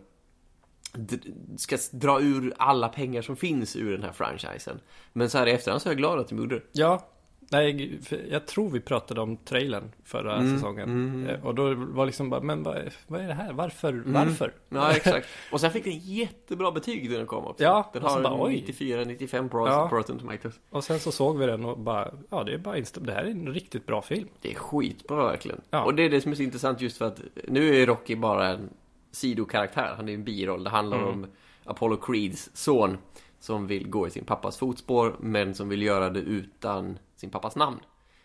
ska 1.56 1.78
dra 1.92 2.20
ur 2.20 2.54
alla 2.56 2.88
pengar 2.88 3.22
som 3.22 3.36
finns 3.36 3.76
ur 3.76 3.92
den 3.92 4.02
här 4.02 4.12
franchisen. 4.12 4.80
Men 5.12 5.30
så 5.30 5.38
här 5.38 5.46
i 5.46 5.50
efterhand 5.50 5.82
så 5.82 5.88
är 5.88 5.90
jag 5.90 5.98
glad 5.98 6.18
att 6.18 6.28
de 6.28 6.38
gjorde 6.38 6.54
det. 6.54 6.62
Ja, 6.72 7.08
nej, 7.50 8.00
jag 8.30 8.46
tror 8.46 8.70
vi 8.70 8.80
pratade 8.80 9.20
om 9.20 9.36
trailern 9.36 9.92
förra 10.04 10.36
Mm, 10.36 10.54
säsongen. 10.56 10.88
mm. 10.90 11.26
Eh, 11.28 11.46
Och 11.46 11.54
då 11.54 11.74
var 11.74 12.06
liksom 12.06 12.30
bara, 12.30 12.40
men 12.40 12.62
vad, 12.62 12.78
vad 13.06 13.20
är 13.20 13.28
det 13.28 13.34
här? 13.34 13.52
Varför? 13.52 14.02
Varför? 14.06 14.52
Ja, 14.68 14.92
exakt. 14.92 15.26
Och 15.52 15.60
sen 15.60 15.70
fick 15.70 15.84
den 15.84 15.98
jättebra 15.98 16.72
betyg 16.72 17.10
när 17.10 17.16
den 17.18 17.26
kom 17.26 17.44
också. 17.44 17.62
Ja, 17.64 17.90
den 17.92 18.02
och 18.02 18.10
så 18.10 18.16
har 18.16 18.22
bara, 18.22 18.42
oj. 18.42 18.64
94-95 18.68 19.48
på 19.48 19.58
Ja. 19.68 19.88
Rotten 19.92 20.18
Tomatoes. 20.18 20.54
Och 20.70 20.84
sen 20.84 21.00
så 21.00 21.12
såg 21.12 21.38
vi 21.38 21.46
den 21.46 21.64
och 21.64 21.78
bara, 21.78 22.14
ja 22.30 22.44
det 22.44 22.54
är 22.54 22.58
bara 22.58 22.76
insta- 22.76 23.00
det 23.00 23.12
här 23.12 23.22
är 23.24 23.30
en 23.30 23.48
riktigt 23.54 23.86
bra 23.86 24.02
film. 24.02 24.28
Det 24.40 24.50
är 24.50 24.54
skitbra 24.54 25.24
verkligen. 25.26 25.60
Ja. 25.70 25.84
Och 25.84 25.94
det 25.94 26.02
är 26.02 26.10
det 26.10 26.20
som 26.20 26.32
är 26.32 26.36
så 26.36 26.42
intressant 26.42 26.80
just 26.80 26.96
för 26.98 27.04
att 27.04 27.20
nu 27.48 27.76
är 27.82 27.86
Rocky 27.86 28.16
bara 28.16 28.48
en 28.48 28.68
sidokaraktär. 29.10 29.94
Han 29.96 30.08
är 30.08 30.14
en 30.14 30.24
biroll. 30.24 30.64
Det 30.64 30.70
handlar 30.70 30.96
Mm. 30.98 31.08
om 31.10 31.26
Apollo 31.64 31.96
Creeds 31.96 32.50
son 32.54 32.98
som 33.40 33.66
vill 33.66 33.88
gå 33.88 34.06
i 34.06 34.10
sin 34.10 34.24
pappas 34.24 34.58
fotspår 34.58 35.16
men 35.20 35.54
som 35.54 35.68
vill 35.68 35.82
göra 35.82 36.10
det 36.10 36.20
utan 36.20 36.98
sin 37.20 37.30
pappas 37.30 37.56
namn. 37.56 37.80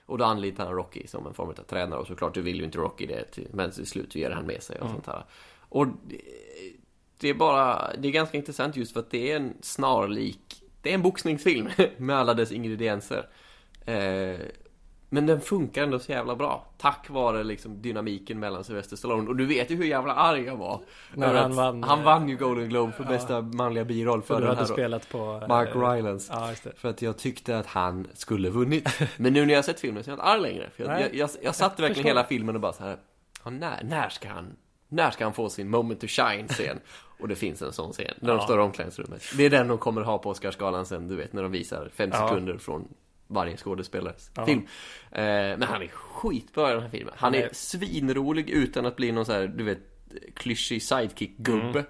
Och 0.05 0.17
då 0.17 0.25
anlitar 0.25 0.65
han 0.65 0.75
Rocky 0.75 1.07
som 1.07 1.27
en 1.27 1.33
form 1.33 1.49
av 1.49 1.53
tränare 1.53 1.99
och 1.99 2.07
såklart, 2.07 2.33
du 2.33 2.41
vill 2.41 2.57
ju 2.57 2.63
inte 2.63 2.77
Rocky 2.77 3.05
det 3.05 3.23
till, 3.23 3.47
men 3.53 3.71
till 3.71 3.85
slut 3.87 4.15
ger 4.15 4.31
han 4.31 4.45
med 4.45 4.63
sig 4.63 4.75
och 4.79 4.81
Mm. 4.85 4.93
sånt 4.93 5.07
här. 5.07 5.25
Och 5.69 5.87
det, 5.87 6.21
det 7.17 7.29
är 7.29 7.33
bara, 7.33 7.93
det 7.97 8.07
är 8.07 8.11
ganska 8.11 8.37
intressant 8.37 8.75
just 8.75 8.93
för 8.93 8.99
att 8.99 9.11
det 9.11 9.31
är 9.31 9.35
en 9.35 9.53
snarlik, 9.61 10.63
det 10.81 10.89
är 10.89 10.93
en 10.93 11.01
boxningsfilm 11.01 11.69
med 11.97 12.15
alla 12.15 12.33
dess 12.33 12.51
ingredienser. 12.51 13.29
Eh, 13.85 14.39
men 15.09 15.25
den 15.25 15.41
funkar 15.41 15.83
ändå 15.83 15.99
så 15.99 16.11
jävla 16.11 16.35
bra. 16.35 16.65
Tack 16.77 17.09
vare 17.09 17.43
liksom 17.43 17.81
dynamiken 17.81 18.39
mellan 18.39 18.63
Sylvester 18.63 18.95
Stallone. 18.95 19.29
Och 19.29 19.35
du 19.35 19.45
vet 19.45 19.71
ju 19.71 19.75
hur 19.75 19.85
jävla 19.85 20.13
arg 20.13 20.41
jag 20.43 20.55
var. 20.55 20.81
När 21.13 21.33
han 21.33 21.55
vann, 21.55 21.83
han 21.83 21.99
eh, 21.99 22.05
vann 22.05 22.29
ju 22.29 22.35
Golden 22.35 22.69
Globe 22.69 22.91
för 22.91 23.03
ja. 23.03 23.09
bästa 23.09 23.41
manliga 23.41 23.85
biroll 23.85 24.21
för, 24.21 24.33
För 24.35 24.41
den 24.41 24.57
här 24.57 24.65
spelat 24.65 25.09
på... 25.09 25.45
Mark 25.49 25.75
eh, 25.75 25.89
Rylance. 25.89 26.33
Ja. 26.33 26.71
För 26.77 26.89
att 26.89 27.01
jag 27.01 27.17
tyckte 27.17 27.57
att 27.57 27.67
han 27.67 28.07
skulle 28.13 28.49
vunnit. 28.49 28.89
Men 29.17 29.33
nu 29.33 29.45
när 29.45 29.53
jag 29.53 29.57
har 29.57 29.63
sett 29.63 29.79
filmen 29.79 30.03
så 30.03 30.09
är 30.09 30.11
jag 30.11 30.15
inte 30.15 30.25
arg 30.25 30.41
längre. 30.41 30.69
För 30.69 30.83
jag, 30.83 30.89
Nej. 30.89 31.01
jag, 31.01 31.15
jag, 31.15 31.29
jag 31.43 31.55
satt 31.55 31.71
verkligen 31.71 31.93
Förstår. 31.93 32.09
hela 32.09 32.23
filmen 32.23 32.55
och 32.55 32.61
bara 32.61 32.73
så 32.73 32.83
här. 32.83 32.97
Ja, 33.43 33.49
när, 33.49 33.83
när 33.83 34.09
ska 34.09 34.29
han 34.29 34.55
när 34.87 35.11
ska 35.11 35.23
han 35.23 35.33
få 35.33 35.49
sin 35.49 35.69
moment 35.69 36.01
to 36.01 36.07
shine 36.07 36.47
scen? 36.47 36.79
Och 37.19 37.27
det 37.27 37.35
finns 37.35 37.61
en 37.61 37.73
sån 37.73 37.91
scen. 37.91 38.13
När 38.19 38.29
de 38.29 38.37
Ja. 38.37 38.43
står 38.43 38.59
i 38.59 38.61
omklädningsrummet. 38.61 39.23
Det 39.37 39.45
är 39.45 39.49
den 39.49 39.67
de 39.67 39.77
kommer 39.77 40.01
ha 40.01 40.17
på 40.17 40.29
Oscarsgalan 40.29 40.85
sen, 40.85 41.07
du 41.07 41.15
vet, 41.15 41.33
när 41.33 41.43
de 41.43 41.51
visar 41.51 41.89
fem 41.93 42.11
sekunder 42.11 42.57
från 42.57 42.87
varje 43.27 43.57
skådespelares 43.57 44.31
Ja. 44.35 44.45
film. 44.45 44.59
Eh, 45.11 45.21
men 45.23 45.61
han 45.63 45.81
är 45.81 45.87
skitbra 45.87 46.69
i 46.69 46.73
den 46.73 46.81
här 46.81 46.89
filmen. 46.89 47.13
Han 47.17 47.35
är 47.35 47.41
är- 47.41 47.49
svinrolig 47.53 48.49
utan 48.49 48.85
att 48.85 48.95
bli 48.95 49.11
någon 49.11 49.25
så 49.25 49.31
här, 49.31 49.47
du 49.47 49.63
vet, 49.63 49.79
klyschig 50.35 50.81
sidekick-gubbe. 50.81 51.79
Mm. 51.79 51.85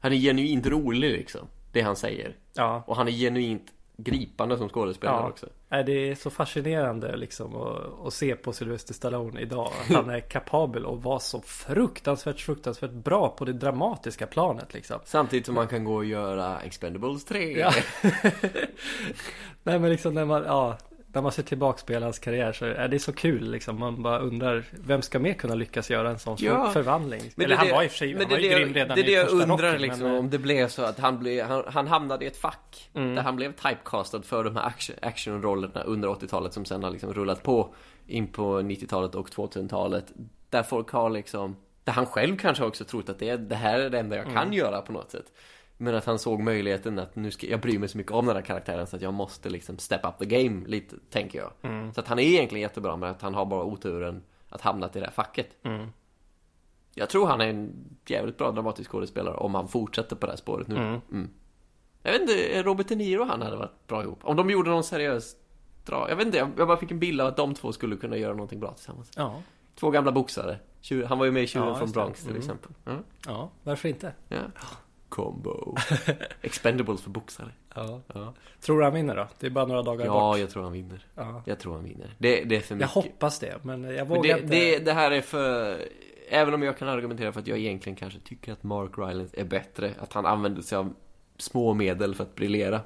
Han 0.00 0.12
är 0.12 0.16
genuint 0.16 0.66
rolig 0.66 1.10
liksom, 1.12 1.46
det 1.72 1.80
han 1.80 1.96
säger. 1.96 2.36
Ja. 2.54 2.84
Och 2.86 2.96
han 2.96 3.08
är 3.08 3.12
genuint 3.12 3.72
gripande 4.02 4.58
som 4.58 4.68
skådespelare 4.68 5.16
Ja. 5.22 5.28
också. 5.28 5.46
Nej, 5.68 5.84
det 5.84 5.92
är 6.10 6.14
så 6.14 6.30
fascinerande 6.30 7.16
liksom 7.16 7.56
att, 7.56 8.06
att 8.06 8.12
se 8.14 8.34
på 8.36 8.52
Sylvester 8.52 8.94
Stallone 8.94 9.40
idag. 9.40 9.72
Att 9.82 9.96
han 9.96 10.10
är 10.10 10.20
kapabel 10.20 10.86
att 10.86 11.02
vara 11.02 11.18
så 11.18 11.40
fruktansvärt, 11.40 12.40
fruktansvärt 12.40 12.90
bra 12.90 13.28
på 13.28 13.44
det 13.44 13.52
dramatiska 13.52 14.26
planet 14.26 14.74
liksom. 14.74 15.00
Samtidigt 15.04 15.46
som 15.46 15.54
man 15.54 15.68
kan 15.68 15.84
gå 15.84 15.94
och 15.94 16.04
göra 16.04 16.60
Expendables 16.60 17.24
3. 17.24 17.58
Ja. 17.60 17.72
Nej 19.62 19.78
men 19.78 19.90
liksom 19.90 20.14
när 20.14 20.24
man, 20.24 20.42
ja, 20.46 20.78
när 21.12 21.22
man 21.22 21.32
ser 21.32 21.42
tillbaks 21.42 21.82
på 21.82 21.92
hela 21.92 22.06
hans 22.06 22.18
karriär 22.18 22.52
så 22.52 22.64
är 22.64 22.88
det 22.88 22.98
så 22.98 23.12
kul 23.12 23.50
liksom. 23.50 23.78
Man 23.78 24.02
bara 24.02 24.18
undrar, 24.18 24.64
vem 24.70 25.02
ska 25.02 25.18
mer 25.18 25.32
kunna 25.32 25.54
lyckas 25.54 25.90
göra 25.90 26.10
en 26.10 26.18
sån 26.18 26.36
Ja. 26.40 26.64
för- 26.66 26.72
förvandling? 26.72 27.22
Men 27.36 27.44
Eller 27.44 27.54
det 27.54 27.58
han 27.58 27.66
är 27.68 27.72
var 27.72 27.78
det- 27.80 27.84
i 27.84 27.88
och 27.88 27.90
för 27.90 27.98
sig, 27.98 28.08
han 28.12 28.18
det 28.18 28.24
var 28.26 28.32
är 28.36 28.40
ju 28.40 28.48
det 28.48 28.52
jag- 28.54 28.60
grym 28.60 28.74
redan 28.74 28.94
Det 28.96 29.02
är 29.02 29.04
det 29.04 29.10
i 29.10 29.14
jag 29.14 29.30
första 29.30 29.42
undrar 29.52 29.68
Rocky, 29.72 29.82
liksom, 29.82 30.02
men, 30.02 30.12
eh, 30.12 30.18
om 30.18 30.30
det 30.30 30.38
blev 30.38 30.68
så 30.68 30.82
att 30.82 30.98
han, 30.98 31.18
blev, 31.18 31.46
han, 31.46 31.62
han 31.66 31.86
hamnade 31.86 32.24
i 32.24 32.28
ett 32.28 32.36
fack. 32.36 32.90
Mm. 32.94 33.14
Där 33.14 33.22
han 33.22 33.36
blev 33.36 33.52
typecastad 33.52 34.22
för 34.22 34.44
de 34.44 34.56
här 34.56 34.66
action, 34.66 34.96
actionrollerna 35.02 35.82
under 35.82 36.08
80-talet 36.08 36.52
som 36.52 36.64
sen 36.64 36.82
har 36.82 36.90
liksom 36.90 37.12
rullat 37.14 37.42
på 37.42 37.74
in 38.06 38.26
på 38.26 38.60
90-talet 38.62 39.14
och 39.14 39.30
2000-talet. 39.30 40.04
Där 40.50 40.62
folk 40.62 40.90
har 40.90 41.10
liksom, 41.10 41.56
där 41.84 41.92
han 41.92 42.06
själv 42.06 42.36
kanske 42.36 42.64
också 42.64 42.84
trott 42.84 43.08
att 43.08 43.18
det, 43.18 43.28
är, 43.28 43.36
det 43.36 43.54
här 43.56 43.78
är 43.78 43.90
det 43.90 43.98
enda 43.98 44.16
jag 44.16 44.24
kan 44.24 44.36
Mm. 44.36 44.52
göra 44.52 44.80
på 44.82 44.92
något 44.92 45.10
sätt. 45.10 45.26
Men 45.82 45.94
att 45.94 46.04
han 46.04 46.18
såg 46.18 46.40
möjligheten 46.40 46.98
att 46.98 47.16
nu 47.16 47.30
ska, 47.30 47.46
jag 47.46 47.60
bryr 47.60 47.78
mig 47.78 47.88
så 47.88 47.98
mycket 47.98 48.12
om 48.12 48.26
den 48.26 48.36
här 48.36 48.42
karaktären 48.42 48.86
så 48.86 48.96
att 48.96 49.02
jag 49.02 49.14
måste 49.14 49.50
liksom 49.50 49.78
step 49.78 50.00
up 50.04 50.18
the 50.18 50.26
game 50.26 50.68
lite, 50.68 50.96
tänker 51.10 51.38
jag. 51.38 51.50
Mm. 51.62 51.92
Så 51.94 52.00
att 52.00 52.08
han 52.08 52.18
är 52.18 52.22
egentligen 52.22 52.62
jättebra 52.62 52.96
men 52.96 53.10
att 53.10 53.22
han 53.22 53.34
har 53.34 53.46
bara 53.46 53.64
oturen 53.64 54.22
att 54.48 54.60
hamnat 54.60 54.96
i 54.96 55.00
det 55.00 55.06
här 55.06 55.12
facket. 55.12 55.46
Mm. 55.62 55.86
Jag 56.94 57.08
tror 57.10 57.26
han 57.26 57.40
är 57.40 57.46
en 57.48 57.72
jävligt 58.06 58.38
bra 58.38 58.50
dramatisk 58.50 58.90
skådespelare 58.90 59.34
om 59.36 59.54
han 59.54 59.68
fortsätter 59.68 60.16
på 60.16 60.26
det 60.26 60.32
här 60.32 60.36
spåret 60.36 60.68
nu. 60.68 60.76
Mm. 60.76 61.00
Mm. 61.12 61.30
Jag 62.02 62.12
vet 62.12 62.20
inte, 62.20 62.62
Robert 62.62 62.88
De 62.88 62.96
Niro 62.96 63.20
och 63.20 63.26
han 63.26 63.42
hade 63.42 63.56
varit 63.56 63.86
bra 63.86 64.02
ihop. 64.02 64.18
Om 64.22 64.36
de 64.36 64.50
gjorde 64.50 64.70
någon 64.70 64.84
seriös 64.84 65.36
drag. 65.84 66.10
Jag 66.10 66.16
vet 66.16 66.26
inte, 66.26 66.38
jag 66.38 66.68
bara 66.68 66.76
fick 66.76 66.90
en 66.90 66.98
bild 66.98 67.20
av 67.20 67.26
att 67.26 67.36
de 67.36 67.54
två 67.54 67.72
skulle 67.72 67.96
kunna 67.96 68.16
göra 68.16 68.32
någonting 68.32 68.60
bra 68.60 68.72
tillsammans. 68.72 69.10
Ja, 69.16 69.42
Två 69.74 69.90
gamla 69.90 70.12
boxare. 70.12 70.58
Han 71.08 71.18
var 71.18 71.24
ju 71.24 71.32
med 71.32 71.42
i 71.42 71.46
Tjuren 71.46 71.68
Ja, 71.68 71.74
från. 71.74 71.90
Bronx 71.90 72.20
till 72.20 72.28
Mm. 72.30 72.40
exempel. 72.40 72.70
Ja. 72.84 72.92
ja, 73.26 73.50
varför 73.62 73.88
inte? 73.88 74.12
Ja. 74.28 74.36
Combo. 75.10 75.76
Expendables 76.42 77.02
för 77.02 77.10
boxare. 77.10 77.48
Ja. 77.74 78.00
Ja, 78.14 78.34
Tror 78.60 78.78
du 78.78 78.84
han 78.84 78.94
vinner 78.94 79.16
då? 79.16 79.28
Det 79.38 79.46
är 79.46 79.50
bara 79.50 79.66
några 79.66 79.82
dagar 79.82 80.06
ja 80.06 80.12
bort. 80.30 80.38
jag 80.38 80.50
tror 80.50 80.62
han 80.62 80.72
vinner. 80.72 81.06
Ja. 81.14 81.42
Jag 81.46 81.58
tror 81.58 81.74
han 81.74 81.84
vinner. 81.84 82.14
Det, 82.18 82.44
det 82.44 82.56
är 82.56 82.60
för 82.60 82.74
Jag 82.74 82.78
mycket. 82.78 82.90
hoppas 82.90 83.38
det, 83.38 83.64
men 83.64 83.82
jag 83.82 83.92
Men 83.94 84.08
vågar 84.08 84.36
det, 84.36 84.42
inte. 84.42 84.54
det, 84.54 84.78
det 84.78 84.92
här 84.92 85.10
är 85.10 85.20
för... 85.20 85.78
Även 86.32 86.54
om 86.54 86.62
jag 86.62 86.78
kan 86.78 86.88
argumentera 86.88 87.32
för 87.32 87.40
att 87.40 87.46
jag 87.46 87.58
egentligen 87.58 87.96
kanske 87.96 88.20
tycker 88.20 88.52
att 88.52 88.62
Mark 88.62 88.90
Rylance 88.98 89.40
är 89.40 89.44
bättre. 89.44 89.90
Att 90.00 90.12
han 90.12 90.26
använder 90.26 90.62
sig 90.62 90.78
av 90.78 90.94
små 91.36 91.74
medel 91.74 92.14
för 92.14 92.24
att 92.24 92.34
briljera. 92.34 92.80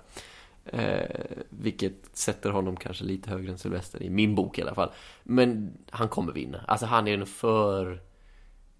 Eh, 0.64 1.20
vilket 1.48 1.94
sätter 2.12 2.50
honom 2.50 2.76
kanske 2.76 3.04
lite 3.04 3.30
högre 3.30 3.50
än 3.52 3.58
Sylvester 3.58 4.02
i 4.02 4.10
min 4.10 4.34
bok 4.34 4.58
i 4.58 4.62
alla 4.62 4.74
fall. 4.74 4.90
Men 5.22 5.72
han 5.90 6.08
kommer 6.08 6.32
vinna. 6.32 6.64
Alltså 6.68 6.86
han 6.86 7.08
är 7.08 7.14
en 7.14 7.26
för... 7.26 8.00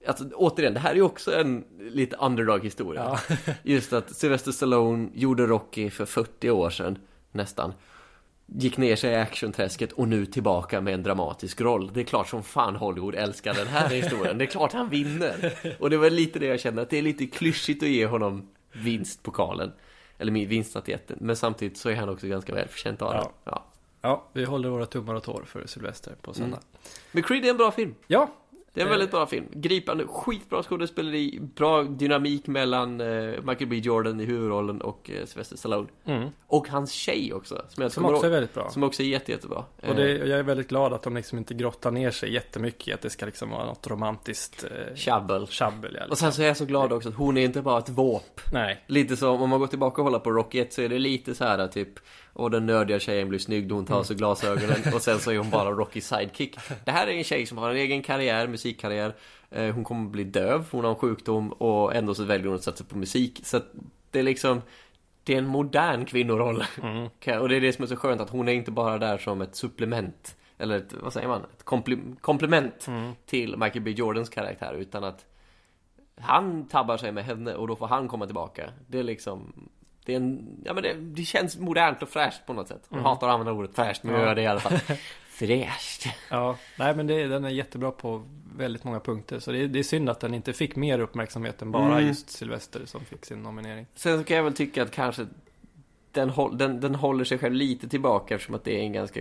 Alltså 0.07 0.25
återigen, 0.35 0.75
det 0.75 0.81
här 0.81 0.91
är 0.91 0.95
ju 0.95 1.03
också 1.03 1.35
en 1.35 1.65
lite 1.79 2.17
underdog-historia. 2.17 3.19
Ja. 3.29 3.37
Just 3.63 3.93
att 3.93 4.17
Sylvester 4.17 4.53
Stallone 4.53 5.09
gjorde 5.15 5.47
Rocky 5.47 5.91
för 5.91 6.07
40 6.07 6.51
år 6.51 6.71
sedan, 6.71 6.99
nästan. 7.33 7.73
Gick 8.47 8.77
ner 8.77 8.97
sig 8.97 9.13
i 9.13 9.17
actionträsket 9.17 9.93
och 9.93 10.09
nu 10.09 10.27
tillbaka 10.27 10.81
med 10.81 10.95
en 10.95 11.03
dramatisk 11.03 11.61
roll. 11.61 11.91
Det 11.95 12.01
är 12.01 12.05
klart 12.05 12.29
som 12.29 12.43
fan 12.43 12.77
Hollywood 12.77 13.15
älskar 13.15 13.55
den 13.55 13.67
här 13.67 13.89
historien. 13.89 14.39
Det 14.39 14.45
är 14.45 14.47
klart 14.47 14.73
han 14.73 14.89
vinner. 14.89 15.53
Och 15.79 15.91
det 15.91 15.97
var 15.97 16.11
lite 16.11 16.39
det 16.39 16.47
jag 16.47 16.61
kände, 16.61 16.83
att 16.83 16.91
det 16.91 16.99
är 16.99 17.03
lite 17.03 17.27
klyschigt 17.27 17.83
att 17.83 17.89
ge 17.89 18.07
honom 18.07 18.49
vinstpokalen. 18.73 19.73
Eller 20.19 20.47
vinstatjetten. 20.47 21.17
Men 21.21 21.37
samtidigt 21.37 21.79
så 21.79 21.89
är 21.89 21.95
han 21.97 22.09
också 22.09 22.27
ganska 22.27 22.55
välförtjänt 22.55 23.03
av 23.03 23.13
den. 23.13 23.23
Ja. 23.23 23.33
Ja. 23.45 23.65
ja, 24.01 24.25
vi 24.33 24.45
håller 24.45 24.69
våra 24.69 24.87
tummar 24.87 25.15
och 25.15 25.23
tår 25.23 25.43
för 25.47 25.67
Sylvester 25.67 26.15
på 26.23 26.35
söndag. 26.35 26.61
Men 27.13 27.23
Creed 27.23 27.45
är 27.45 27.51
en 27.51 27.57
bra 27.57 27.71
film. 27.71 27.95
Ja, 28.07 28.31
Det 28.75 28.81
är 28.81 28.83
en 28.85 28.89
Eh. 28.89 28.91
väldigt 28.91 29.11
bra 29.11 29.27
film. 29.27 29.45
Gripande, 29.53 30.07
skitbra 30.07 30.63
skådespeleri, 30.63 31.39
bra 31.41 31.83
dynamik 31.83 32.47
mellan 32.47 33.01
eh, 33.01 33.07
Michael 33.43 33.67
B 33.67 33.77
Jordan 33.77 34.21
i 34.21 34.25
huvudrollen 34.25 34.81
och 34.81 35.11
eh, 35.11 35.27
Sylvester 35.27 35.57
Stallone. 35.57 35.89
mm. 36.05 36.29
Och 36.47 36.69
hans 36.69 36.93
tjej 36.93 37.33
också, 37.35 37.63
som 37.69 37.83
jag 37.83 37.93
som 37.93 38.05
också 38.05 38.27
är 38.27 38.31
väldigt 38.31 38.55
bra. 38.55 38.71
Som 38.71 38.83
också 38.83 39.03
är 39.03 39.07
jätte, 39.07 39.33
jättebra. 39.33 39.65
Och 39.89 39.95
det, 39.95 40.03
Eh, 40.19 40.29
jag 40.29 40.39
är 40.39 40.43
väldigt 40.43 40.69
glad 40.69 40.93
att 40.93 41.03
de 41.03 41.17
liksom 41.17 41.39
inte 41.39 41.55
grottar 41.55 41.91
ner 41.91 42.11
sig 42.11 42.33
jättemycket 42.33 42.89
i 42.89 42.93
att 42.93 43.01
det 43.01 43.11
ska 43.11 43.27
liksom 43.27 43.51
vara 43.51 43.67
något 43.67 43.87
romantiskt 43.87 44.65
eh, 44.65 44.95
Tjabbel. 44.95 45.47
tjabbel. 45.47 45.97
Ja, 46.01 46.07
Och 46.11 46.19
sen 46.19 46.33
så 46.33 46.43
är 46.43 46.47
jag 46.47 46.57
så 46.57 46.65
glad 46.65 46.93
också 46.93 47.09
att 47.09 47.15
hon 47.15 47.37
är 47.37 47.45
inte 47.45 47.63
bara 47.63 47.79
ett 47.79 47.89
våp. 47.89 48.41
Nej, 48.53 48.85
Lite 48.87 49.17
som, 49.17 49.43
om 49.43 49.51
man 49.51 49.61
går 49.61 49.67
tillbaka 49.67 50.01
och 50.01 50.05
håller 50.05 50.19
på 50.19 50.31
Rocky 50.31 50.59
1 50.61 50.73
så 50.73 50.83
är 50.83 50.89
det 50.89 50.99
lite 50.99 51.35
så 51.35 51.45
här 51.45 51.69
typ 51.69 51.89
Och 52.35 52.51
den 52.51 52.67
nördiga 52.67 52.99
tjejen 52.99 53.29
blir 53.29 53.39
snygg 53.39 53.71
och 53.73 53.77
hon 53.77 53.87
tar 53.87 53.99
av 53.99 54.03
sig 54.05 54.17
glasögonen 54.17 54.95
och 54.95 55.03
sen 55.03 55.19
så 55.19 55.31
är 55.31 55.39
hon 55.39 55.51
bara 55.51 55.71
Rockys 55.71 56.09
sidekick 56.09 56.57
Det 56.85 56.91
här 56.91 57.07
är 57.07 57.13
en 57.13 57.25
tjej 57.25 57.47
som 57.47 57.59
har 57.59 57.71
en 57.71 57.77
egen 57.77 58.03
karriär, 58.03 58.47
musikkarriär 58.47 59.15
Eh, 59.51 59.75
Hon 59.75 59.85
kommer 59.85 60.11
bli 60.11 60.25
döv, 60.25 60.67
hon 60.71 60.85
har 60.85 60.91
en 60.91 60.97
sjukdom 60.97 61.53
och 61.53 61.95
ändå 61.95 62.15
så 62.15 62.25
väljer 62.25 62.47
hon 62.47 62.55
att 62.57 62.63
satsa 62.63 62.85
på 62.85 62.99
musik 62.99 63.41
Så 63.45 63.57
att 63.57 63.67
det 64.11 64.19
är 64.19 64.23
liksom 64.23 64.63
Det 65.25 65.35
är 65.35 65.39
en 65.39 65.47
modern 65.47 66.05
kvinnoroll 66.05 66.65
mm. 66.83 67.03
Och 67.41 67.49
det 67.49 67.57
är 67.57 67.61
det 67.61 67.73
som 67.73 67.83
är 67.83 67.87
så 67.87 67.97
skönt 67.97 68.21
att 68.21 68.31
hon 68.31 68.49
är 68.49 68.53
inte 68.53 68.71
bara 68.71 68.99
där 68.99 69.19
som 69.19 69.41
ett 69.41 69.57
supplement 69.57 70.37
Eller 70.59 70.77
ett, 70.77 70.95
vad 71.03 71.13
säger 71.13 71.29
man? 71.29 71.43
Ett 71.57 71.65
komplement 72.21 72.87
Mm. 72.89 73.13
till 73.27 73.57
Michael 73.57 73.81
B 73.81 73.91
Jordans 73.91 74.29
karaktär 74.29 74.75
utan 74.75 75.05
att 75.05 75.27
han 76.17 76.69
tabbar 76.69 76.97
sig 76.97 77.13
med 77.13 77.25
henne 77.25 77.55
och 77.55 77.69
då 77.69 77.77
får 77.77 77.87
han 77.87 78.09
komma 78.09 78.27
tillbaka. 78.27 78.71
Det 78.89 78.99
är 78.99 79.03
liksom 79.03 79.69
det, 80.05 80.13
är 80.13 80.17
en, 80.17 80.57
ja, 80.65 80.73
men 80.75 80.83
det, 80.83 80.95
det 80.95 81.23
känns 81.25 81.59
modernt 81.59 82.03
och 82.03 82.09
fräscht 82.09 82.47
på 82.47 82.53
något 82.53 82.69
sätt. 82.69 82.83
Jag 82.89 82.99
hatar 82.99 83.29
att 83.29 83.33
använda 83.35 83.53
ordet 83.53 83.75
fräscht, 83.75 84.03
men 84.03 84.13
jag 84.15 84.23
Ja. 84.23 84.27
gör 84.27 84.35
det 84.35 84.43
i 84.43 84.47
alla 84.47 84.61
fall. 84.61 84.79
Fräscht. 85.29 86.07
Ja, 86.31 86.57
nej 86.79 86.97
men 86.97 87.07
det, 87.07 87.27
den 87.27 87.45
är 87.45 87.49
jättebra 87.49 87.91
på 87.91 88.23
väldigt 88.57 88.85
många 88.85 89.01
punkter. 89.01 89.39
Så 89.39 89.53
det, 89.53 89.59
är- 89.59 89.69
det 89.69 89.79
är 89.79 89.83
synd 89.83 90.09
att 90.11 90.21
den 90.21 90.35
inte 90.35 90.53
fick 90.53 90.77
mer 90.77 90.99
uppmärksamhet 90.99 91.63
än 91.63 91.71
bara 91.73 91.93
Mm. 91.93 92.07
just 92.07 92.31
Sylvester 92.31 92.87
som 92.87 93.05
fick 93.05 93.25
sin 93.27 93.43
nominering. 93.43 93.87
Sen 93.95 94.19
så 94.19 94.25
kan 94.25 94.37
jag 94.37 94.45
väl 94.45 94.55
tycka 94.55 94.83
att 94.83 94.91
kanske 94.91 95.27
den, 96.13 96.33
den, 96.53 96.81
den 96.81 96.95
håller 96.95 97.25
sig 97.25 97.39
själv 97.39 97.55
lite 97.55 97.89
tillbaka 97.89 98.35
eftersom 98.35 98.55
att 98.55 98.65
det 98.65 98.79
är 98.79 98.83
en 98.83 98.93
ganska 98.93 99.21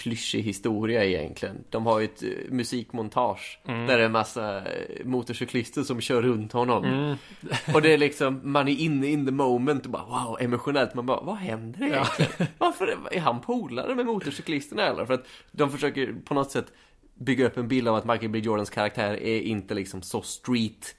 klyschig 0.00 0.42
historia 0.42 1.04
egentligen. 1.04 1.64
De 1.70 1.86
har 1.86 1.98
ju 1.98 2.04
ett 2.04 2.22
eh, 2.22 2.28
musikmontage 2.48 3.60
Mm. 3.64 3.86
där 3.86 3.96
det 3.96 4.02
är 4.02 4.06
en 4.06 4.12
massa 4.12 4.58
eh, 4.58 5.04
motorcyklister 5.06 5.82
som 5.82 6.00
kör 6.00 6.22
runt 6.22 6.52
honom. 6.52 6.84
Mm. 6.84 7.16
Och 7.74 7.82
det 7.82 7.92
är 7.94 7.98
liksom, 7.98 8.40
man 8.42 8.68
är 8.68 8.72
inne 8.80 9.06
in 9.06 9.26
the 9.26 9.32
moment 9.32 9.84
och 9.84 9.90
bara 9.90 10.04
wow, 10.04 10.36
emotionellt. 10.40 10.94
Man 10.94 11.06
bara, 11.06 11.20
vad 11.20 11.36
händer 11.36 11.82
egentligen? 11.86 12.32
Varför 12.58 12.86
är, 12.86 13.16
är 13.16 13.20
han 13.20 13.40
polare 13.40 13.94
med 13.94 14.06
motorcyklisterna 14.06 14.82
eller? 14.82 15.06
För 15.06 15.14
att 15.14 15.26
de 15.52 15.70
försöker 15.70 16.14
på 16.24 16.34
något 16.34 16.50
sätt 16.50 16.72
bygga 17.14 17.46
upp 17.46 17.56
en 17.56 17.68
bild 17.68 17.88
av 17.88 17.94
att 17.94 18.04
Michael 18.04 18.28
B 18.28 18.38
Jordans 18.38 18.70
karaktär 18.70 19.22
är 19.22 19.40
inte 19.40 19.74
liksom 19.74 20.02
så 20.02 20.22
street 20.22 20.94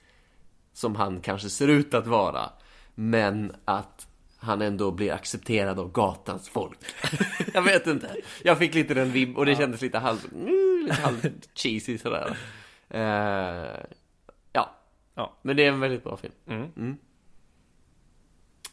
som 0.74 0.96
han 0.96 1.22
kanske 1.22 1.50
ser 1.50 1.68
ut 1.68 1.94
att 1.94 2.08
vara. 2.08 2.50
Men 2.96 3.56
att 3.66 4.08
han 4.42 4.62
ändå 4.62 4.92
blir 4.92 5.12
accepterad 5.12 5.80
av 5.80 5.92
gatans 5.92 6.50
folk. 6.50 6.80
jag 7.54 7.62
vet 7.62 7.88
inte. 7.88 8.16
Jag 8.44 8.58
fick 8.58 8.74
lite 8.74 8.94
den 8.94 9.12
vibb 9.12 9.38
och 9.38 9.46
det 9.46 9.56
kändes 9.56 9.82
lite 9.82 9.98
halv, 10.00 10.20
mm, 10.34 10.82
lite 10.86 11.02
halv 11.02 11.32
cheesy 11.56 11.98
sådär. 11.98 12.38
Eh, 12.90 13.80
ja. 14.54 14.76
Ja. 15.16 15.38
Men 15.42 15.56
det 15.56 15.64
är 15.64 15.68
en 15.68 15.80
väldigt 15.80 16.04
bra 16.04 16.18
film. 16.18 16.34
Mm. 16.48 16.68
Mm. 16.78 16.98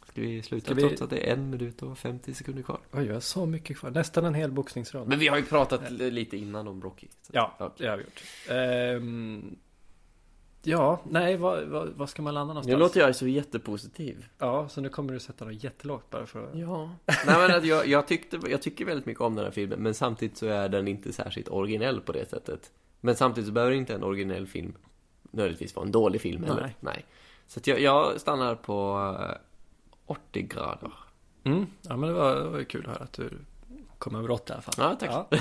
Ska 0.07 0.21
vi 0.21 0.41
sluta 0.41 0.65
Ska 0.65 0.73
vi- 0.73 0.81
trots 0.81 1.01
att 1.01 1.09
det 1.09 1.29
är 1.29 1.33
en 1.33 1.49
minut 1.49 1.81
och 1.83 1.97
50 1.97 2.33
sekunder 2.33 2.63
kvar? 2.63 2.79
Oj, 2.91 3.05
jag 3.05 3.13
har 3.13 3.19
så 3.21 3.45
mycket 3.45 3.77
kvar. 3.77 3.89
Nästan 3.91 4.25
en 4.25 4.33
hel 4.33 4.51
boxningsrad. 4.51 5.07
Men 5.07 5.19
vi 5.19 5.27
har 5.27 5.37
ju 5.37 5.43
pratat 5.43 5.91
lite 5.91 6.37
innan 6.37 6.67
om 6.67 6.81
Rocky. 6.81 7.07
så- 7.21 7.31
Ja, 7.35 7.55
Okej. 7.59 7.75
det 7.77 7.87
har 7.87 7.97
vi 7.97 8.03
gjort. 8.03 8.23
Ehm, 8.49 9.55
ja, 10.63 10.99
nej, 11.09 11.37
vad, 11.37 11.63
vad, 11.63 11.87
vad 11.87 12.09
ska 12.09 12.21
man 12.21 12.33
landa 12.33 12.53
någonstans? 12.53 12.73
Nu 12.73 12.79
låter 12.79 12.99
jag 12.99 13.15
så 13.15 13.27
jättepositiv. 13.27 14.25
Ja, 14.37 14.69
så 14.69 14.81
nu 14.81 14.89
kommer 14.89 15.13
du 15.13 15.19
sätta 15.19 15.45
dig 15.45 15.59
jättelågt 15.61 16.09
bara 16.09 16.25
för 16.25 16.47
att... 16.47 16.57
Ja. 16.57 16.89
Nej 17.05 17.37
men 17.37 17.57
att 17.57 17.65
jag, 17.65 17.87
jag, 17.87 18.07
tyckte, 18.07 18.39
jag 18.49 18.61
tycker 18.61 18.85
väldigt 18.85 19.05
mycket 19.05 19.21
om 19.21 19.35
den 19.35 19.45
här 19.45 19.51
filmen 19.51 19.79
Men 19.79 19.93
samtidigt 19.93 20.37
så 20.37 20.45
är 20.45 20.69
den 20.69 20.87
inte 20.87 21.13
särskilt 21.13 21.49
originell 21.49 22.01
på 22.01 22.11
det 22.11 22.29
sättet 22.29 22.71
Men 23.01 23.15
samtidigt 23.15 23.47
så 23.47 23.53
behöver 23.53 23.73
inte 23.73 23.95
en 23.95 24.03
originell 24.03 24.47
film 24.47 24.73
Nödvändigtvis 25.31 25.75
vara 25.75 25.85
en 25.85 25.91
dålig 25.91 26.21
film 26.21 26.43
heller 26.43 26.61
Nej. 26.61 26.75
Nej 26.79 27.05
Så 27.47 27.59
att 27.59 27.67
jag, 27.67 27.81
jag 27.81 28.21
stannar 28.21 28.55
på 28.55 28.99
eh, 29.19 29.35
80 30.05 30.41
grader 30.41 30.91
Mm, 31.43 31.65
ja 31.81 31.97
men 31.97 32.09
det 32.09 32.15
var, 32.15 32.35
det 32.35 32.49
var 32.49 32.63
kul 32.63 32.85
att 32.85 32.91
höra 32.91 33.03
att 33.03 33.13
du 33.13 33.29
kom 33.99 34.15
över 34.15 34.31
80 34.31 34.51
i 34.51 34.53
alla 34.53 34.61
fall. 34.61 34.73
Ja, 34.77 34.95
tack. 34.95 35.09
Ja. 35.09 35.37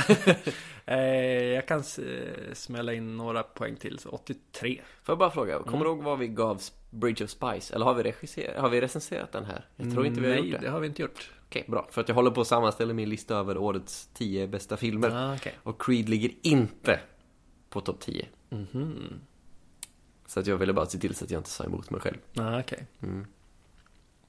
eh, 0.95 0.99
jag 1.45 1.69
kan 1.69 1.79
eh, 1.79 2.53
smälla 2.55 2.93
in 2.93 3.17
några 3.17 3.43
poäng 3.43 3.77
till, 3.77 3.99
så 3.99 4.09
83. 4.09 4.81
Får 5.03 5.13
jag 5.13 5.19
bara 5.19 5.31
fråga, 5.31 5.59
kommer 5.59 5.69
Mm. 5.77 5.83
du 5.83 5.89
ihåg 5.89 6.03
vad 6.03 6.19
vi 6.19 6.29
gav 6.29 6.63
Bridge 6.91 7.25
of 7.25 7.31
Spice? 7.31 7.75
Eller 7.75 7.85
har 7.85 7.95
vi, 7.95 8.03
regisserat, 8.03 8.61
har 8.61 8.69
vi 8.69 8.81
recenserat 8.81 9.33
den 9.33 9.45
här? 9.45 9.67
Jag 9.77 9.93
tror 9.93 10.07
inte 10.07 10.21
vi 10.21 10.27
har 10.29 10.35
Nej, 10.35 10.49
gjort 10.51 10.61
det 10.61 10.67
det 10.67 10.73
har 10.73 10.81
vi 10.81 10.87
inte 10.87 11.03
gjort. 11.03 11.31
Okej, 11.47 11.65
bra. 11.69 11.89
För 11.91 12.01
att 12.01 12.09
jag 12.09 12.15
håller 12.15 12.31
på 12.31 12.41
att 12.41 12.47
sammanställa 12.47 12.95
min 12.95 13.09
lista 13.09 13.37
över 13.37 13.59
årets 13.59 14.09
10 14.15 14.47
bästa 14.49 14.77
filmer 14.77 15.11
Ah, 15.11 15.35
okej. 15.35 15.55
Och 15.63 15.83
Creed 15.83 16.09
ligger 16.09 16.31
inte 16.43 17.01
på 17.71 17.81
topp 17.81 18.01
10 18.01 18.27
Mhm. 18.51 19.21
Så 20.27 20.41
att 20.41 20.47
jag 20.47 20.57
ville 20.57 20.73
bara 20.73 20.87
se 20.87 20.99
till 20.99 21.15
så 21.15 21.25
att 21.25 21.31
jag 21.31 21.39
inte 21.41 21.51
sa 21.51 21.65
emot 21.65 21.91
mig 21.91 22.01
själv 22.01 22.17
Ah, 22.37 22.61
okej. 22.61 22.87
Mm. 23.03 23.27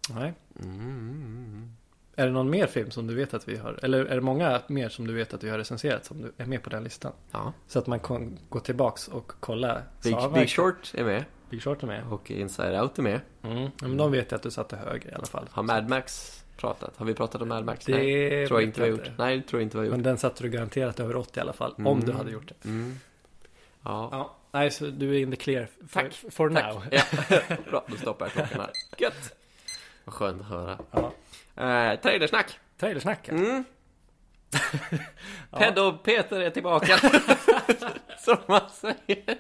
Nej. 0.10 0.34
Mm. 0.64 1.72
Är 2.20 2.26
det 2.26 2.32
någon 2.32 2.50
mer 2.50 2.68
film 2.68 2.92
som 2.92 3.08
du 3.08 3.16
vet 3.16 3.34
att 3.34 3.48
vi 3.48 3.58
har, 3.58 3.80
eller 3.84 4.06
är 4.06 4.16
det 4.16 4.22
många 4.22 4.62
mer 4.68 4.90
som 4.90 5.08
du 5.08 5.14
vet 5.14 5.34
att 5.34 5.44
vi 5.44 5.50
har 5.50 5.58
recenserat 5.58 6.06
som 6.06 6.22
du 6.22 6.32
är 6.38 6.46
med 6.46 6.64
på 6.64 6.70
den 6.70 6.84
listan? 6.84 7.12
Ja. 7.32 7.54
Så 7.68 7.80
att 7.80 7.88
man 7.88 8.00
kan 8.00 8.40
gå 8.50 8.60
tillbaks 8.60 9.08
och 9.08 9.32
kolla. 9.40 9.82
Big, 10.04 10.16
Big 10.34 10.50
Short 10.50 10.92
är 10.96 11.04
med 11.04 11.24
Big 11.50 11.64
Short 11.64 11.84
är 11.84 11.88
med. 11.88 12.04
och 12.10 12.32
Inside 12.32 12.82
Out 12.82 13.00
är 13.00 13.04
med. 13.04 13.20
Mm. 13.44 13.58
Ja, 13.64 13.70
men 13.88 13.98
de 13.98 14.12
vet 14.12 14.32
jag 14.32 14.38
att 14.38 14.44
du 14.44 14.52
satte 14.52 14.76
högre 14.76 15.10
i 15.10 15.14
alla 15.14 15.26
fall. 15.26 15.46
Har 15.52 15.64
Mad 15.64 15.90
Max 15.90 16.36
pratat? 16.58 16.94
Har 16.98 17.06
vi 17.06 17.14
pratat 17.14 17.42
om 17.42 17.48
Mad 17.50 17.66
Max? 17.66 17.86
Det 17.86 17.92
Nej, 17.94 18.48
tror 18.48 18.60
jag 18.62 18.70
inte 18.70 18.82
vi 18.82 18.90
har 18.90 18.98
gjort. 18.98 19.10
Nej, 19.18 19.42
tror 19.42 19.62
jag 19.62 19.66
inte 19.66 19.78
vi 19.78 19.80
har 19.80 19.86
gjort. 19.86 19.92
Men 19.96 20.04
den 20.04 20.18
satte 20.18 20.44
du 20.44 20.50
garanterat 20.50 21.00
över 21.00 21.16
80 21.16 21.40
i 21.40 21.42
alla 21.42 21.54
fall. 21.54 21.74
Om 21.78 21.86
Mm. 21.88 22.06
du 22.06 22.12
hade 22.12 22.32
gjort 22.32 22.48
det. 22.48 22.68
Mm. 22.70 23.00
Ja, 23.84 24.10
Ja. 24.12 24.36
Nej, 24.52 24.72
så 24.72 24.86
du 24.86 25.16
är 25.16 25.20
in 25.20 25.32
the 25.32 25.38
clear. 25.38 25.68
For, 25.88 26.02
Tack. 26.02 26.14
For 26.14 26.50
tack. 26.50 26.74
now. 26.74 26.84
Ja. 26.92 27.02
Bra, 27.70 27.86
då 27.88 27.96
stoppar 27.96 28.26
jag 28.26 28.32
klockan 28.34 28.60
här. 28.60 28.70
Gött! 28.98 29.36
Vad 30.10 30.14
skönt 30.16 30.42
att 30.42 30.48
höra. 30.48 30.80
Ja. 30.92 31.14
Eh, 31.64 32.00
trailersnack. 32.00 32.60
Trailersnack. 32.78 33.28
ja. 33.28 33.34
Mm. 33.34 33.64
Ja. 35.52 35.58
Peddo 35.58 35.98
Peter 35.98 36.42
är 36.42 36.50
tillbaka. 36.50 36.98
Som 38.20 38.38
man 38.48 38.62
säger. 38.70 39.38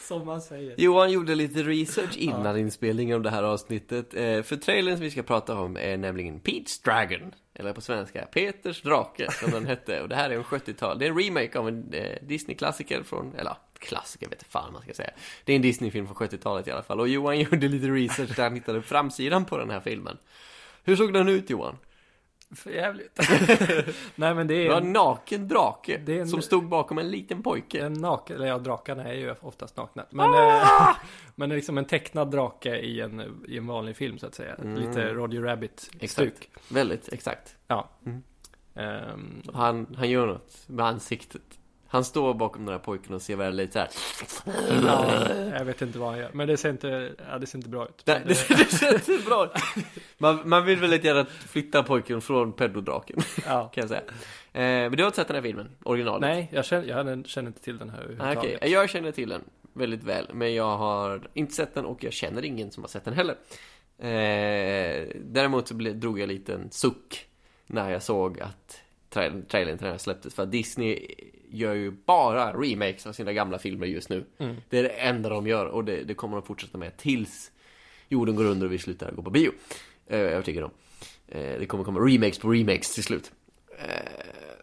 Som 0.00 0.26
man 0.26 0.40
säger. 0.40 0.74
Johan 0.78 1.10
gjorde 1.12 1.34
lite 1.34 1.62
research 1.62 2.16
innan 2.16 2.58
inspelningen 2.58 3.16
av 3.16 3.22
det 3.22 3.30
här 3.30 3.42
avsnittet. 3.42 4.14
Eh, 4.14 4.42
för 4.42 4.56
trailern 4.56 4.96
som 4.96 5.04
vi 5.04 5.10
ska 5.10 5.22
prata 5.22 5.54
om 5.58 5.76
är 5.76 5.96
nämligen 5.96 6.40
Pete's 6.40 6.84
Dragon. 6.84 7.34
Eller 7.54 7.72
på 7.72 7.80
svenska, 7.80 8.26
Peters 8.26 8.82
drake 8.82 9.30
som 9.32 9.50
den 9.50 9.66
hette. 9.66 10.02
Och 10.02 10.08
det 10.08 10.16
här 10.16 10.30
är 10.30 10.34
en 10.34 10.44
70-tal. 10.44 10.98
Det 10.98 11.06
är 11.06 11.10
en 11.10 11.18
remake 11.18 11.58
av 11.58 11.68
en 11.68 11.92
eh, 11.92 12.18
Disney-klassiker 12.22 13.02
från, 13.02 13.34
eller 13.34 13.50
ja, 13.50 13.58
klassiker 13.82 14.28
vet 14.28 14.42
fan 14.42 14.72
man 14.72 14.82
ska 14.82 14.92
säga. 14.94 15.10
Det 15.44 15.52
är 15.52 15.56
en 15.56 15.62
Disney-film 15.62 16.06
från 16.06 16.16
70-talet 16.16 16.68
i 16.68 16.70
alla 16.70 16.82
fall. 16.82 17.00
Och 17.00 17.08
Johan 17.08 17.38
gjorde 17.40 17.68
lite 17.68 17.86
research 17.86 18.36
där 18.36 18.42
han 18.42 18.54
hittade 18.54 18.82
framsidan 18.82 19.44
på 19.44 19.58
den 19.58 19.70
här 19.70 19.80
filmen. 19.80 20.18
Hur 20.84 20.96
såg 20.96 21.12
den 21.12 21.28
ut 21.28 21.50
Johan? 21.50 21.76
För 22.54 22.70
jävligt. 22.70 23.18
Nej 24.14 24.34
men 24.34 24.46
det 24.46 24.54
Det 24.54 24.66
är 24.66 24.68
var 24.70 24.76
en, 24.76 24.86
en 24.86 24.92
naken 24.92 25.48
drake 25.48 25.98
Det 26.04 26.18
en- 26.18 26.28
som 26.28 26.42
stod 26.42 26.68
bakom 26.68 26.98
en 26.98 27.08
liten 27.10 27.42
pojke. 27.42 27.84
en 27.86 27.92
naken, 27.92 28.36
eller 28.36 28.46
ja 28.46 28.58
drakarna 28.58 29.04
är 29.04 29.14
ju 29.14 29.34
oftast 29.40 29.76
nakna. 29.76 30.06
Men, 30.10 30.34
eh, 30.34 30.96
men 31.34 31.48
det 31.48 31.54
är 31.54 31.56
liksom 31.56 31.78
en 31.78 31.84
tecknad 31.84 32.30
drake 32.30 32.76
i 32.78 33.00
en, 33.00 33.44
i 33.48 33.56
en 33.56 33.66
vanlig 33.66 33.96
film 33.96 34.18
så 34.18 34.26
att 34.26 34.34
säga. 34.34 34.56
Lite 34.76 35.14
Roger 35.14 35.42
Rabbit-stuk. 35.42 36.50
Väldigt 36.68 37.12
exakt. 37.12 37.56
Ja. 37.66 37.90
Mm. 38.06 38.22
Ehm, 38.74 39.42
Han, 39.54 39.94
han 39.98 40.10
gör 40.10 40.26
något 40.26 40.64
med 40.66 40.86
ansiktet. 40.86 41.42
Han 41.92 42.04
står 42.04 42.34
bakom 42.34 42.64
den 42.64 42.72
här 42.72 42.78
pojken 42.78 43.14
och 43.14 43.22
ser 43.22 43.36
väldigt 43.36 43.72
så 43.72 43.78
här. 43.78 43.88
ja, 44.86 45.28
jag 45.58 45.64
vet 45.64 45.82
inte 45.82 45.98
vad 45.98 46.08
han 46.10 46.18
gör. 46.18 46.30
Men 46.32 46.48
det 46.48 46.56
ser 46.56 46.70
inte, 46.70 47.12
ja, 47.30 47.38
det 47.38 47.46
ser 47.46 47.58
inte 47.58 47.68
bra 47.68 47.84
ut. 47.84 48.02
Nej, 48.06 48.22
det, 48.26 48.28
det 48.48 48.78
känns 48.78 49.08
inte 49.08 49.24
bra. 49.26 49.52
Man, 50.18 50.48
man 50.48 50.64
vill 50.64 50.78
väldigt 50.78 51.04
gärna 51.04 51.24
flytta 51.24 51.82
pojken 51.82 52.20
från 52.20 52.52
pedodraken, 52.52 53.18
Ja. 53.46 53.68
kan 53.74 53.82
jag 53.82 53.88
säga. 53.88 54.00
Eh, 54.52 54.90
men 54.90 54.92
du 54.96 55.02
har 55.02 55.06
inte 55.06 55.16
sett 55.16 55.26
den 55.28 55.34
här 55.36 55.42
filmen? 55.42 55.70
Originalet? 55.84 56.20
Nej, 56.20 56.48
jag 56.52 56.64
känner, 56.64 56.88
jag 56.88 57.26
känner 57.26 57.48
inte 57.48 57.62
till 57.62 57.78
den 57.78 57.90
här 57.90 57.98
Ah, 57.98 58.02
Okej, 58.02 58.18
överhuvudtaget. 58.20 58.70
jag 58.70 58.90
känner 58.90 59.12
till 59.12 59.28
den 59.28 59.42
väldigt 59.72 60.04
väl, 60.04 60.26
men 60.32 60.54
jag 60.54 60.76
har 60.76 61.28
inte 61.34 61.54
sett 61.54 61.74
den 61.74 61.84
och 61.84 62.04
jag 62.04 62.12
känner 62.12 62.44
ingen 62.44 62.70
som 62.70 62.82
har 62.82 62.88
sett 62.88 63.04
den 63.04 63.14
heller. 63.14 63.36
Eh, 63.98 65.08
däremot 65.24 65.68
så 65.68 65.74
drog 65.74 66.20
jag 66.20 66.28
lite 66.28 66.54
en 66.54 66.70
suck 66.70 67.26
när 67.66 67.90
jag 67.90 68.02
såg 68.02 68.40
att 68.40 68.80
trailern 69.12 69.46
till 69.48 69.66
den 69.66 69.78
här 69.78 69.98
släpptes, 69.98 70.34
för 70.34 70.42
att 70.42 70.52
Disney 70.52 71.06
gör 71.48 71.74
ju 71.74 71.90
bara 71.90 72.52
remakes 72.52 73.06
av 73.06 73.12
sina 73.12 73.32
gamla 73.32 73.58
filmer 73.58 73.86
just 73.86 74.08
nu. 74.08 74.24
Mm. 74.38 74.56
Det 74.68 74.78
är 74.78 74.82
det 74.82 74.88
enda 74.88 75.28
de 75.28 75.46
gör 75.46 75.66
och 75.66 75.84
det, 75.84 76.04
det 76.04 76.14
kommer 76.14 76.36
de 76.36 76.46
fortsätta 76.46 76.78
med 76.78 76.96
tills 76.96 77.52
jorden 78.08 78.36
går 78.36 78.44
under 78.44 78.66
och 78.66 78.72
vi 78.72 78.78
slutar 78.78 79.12
gå 79.12 79.22
på 79.22 79.30
bio. 79.30 79.50
Eh, 80.06 80.18
jag 80.18 80.28
är 80.28 80.32
övertygad 80.32 80.64
om. 80.64 80.70
Eh, 81.28 81.58
det 81.58 81.66
kommer 81.66 81.84
komma 81.84 82.00
remakes 82.00 82.38
på 82.38 82.52
remakes 82.52 82.94
till 82.94 83.04
slut. 83.04 83.32
Eh, 83.78 83.86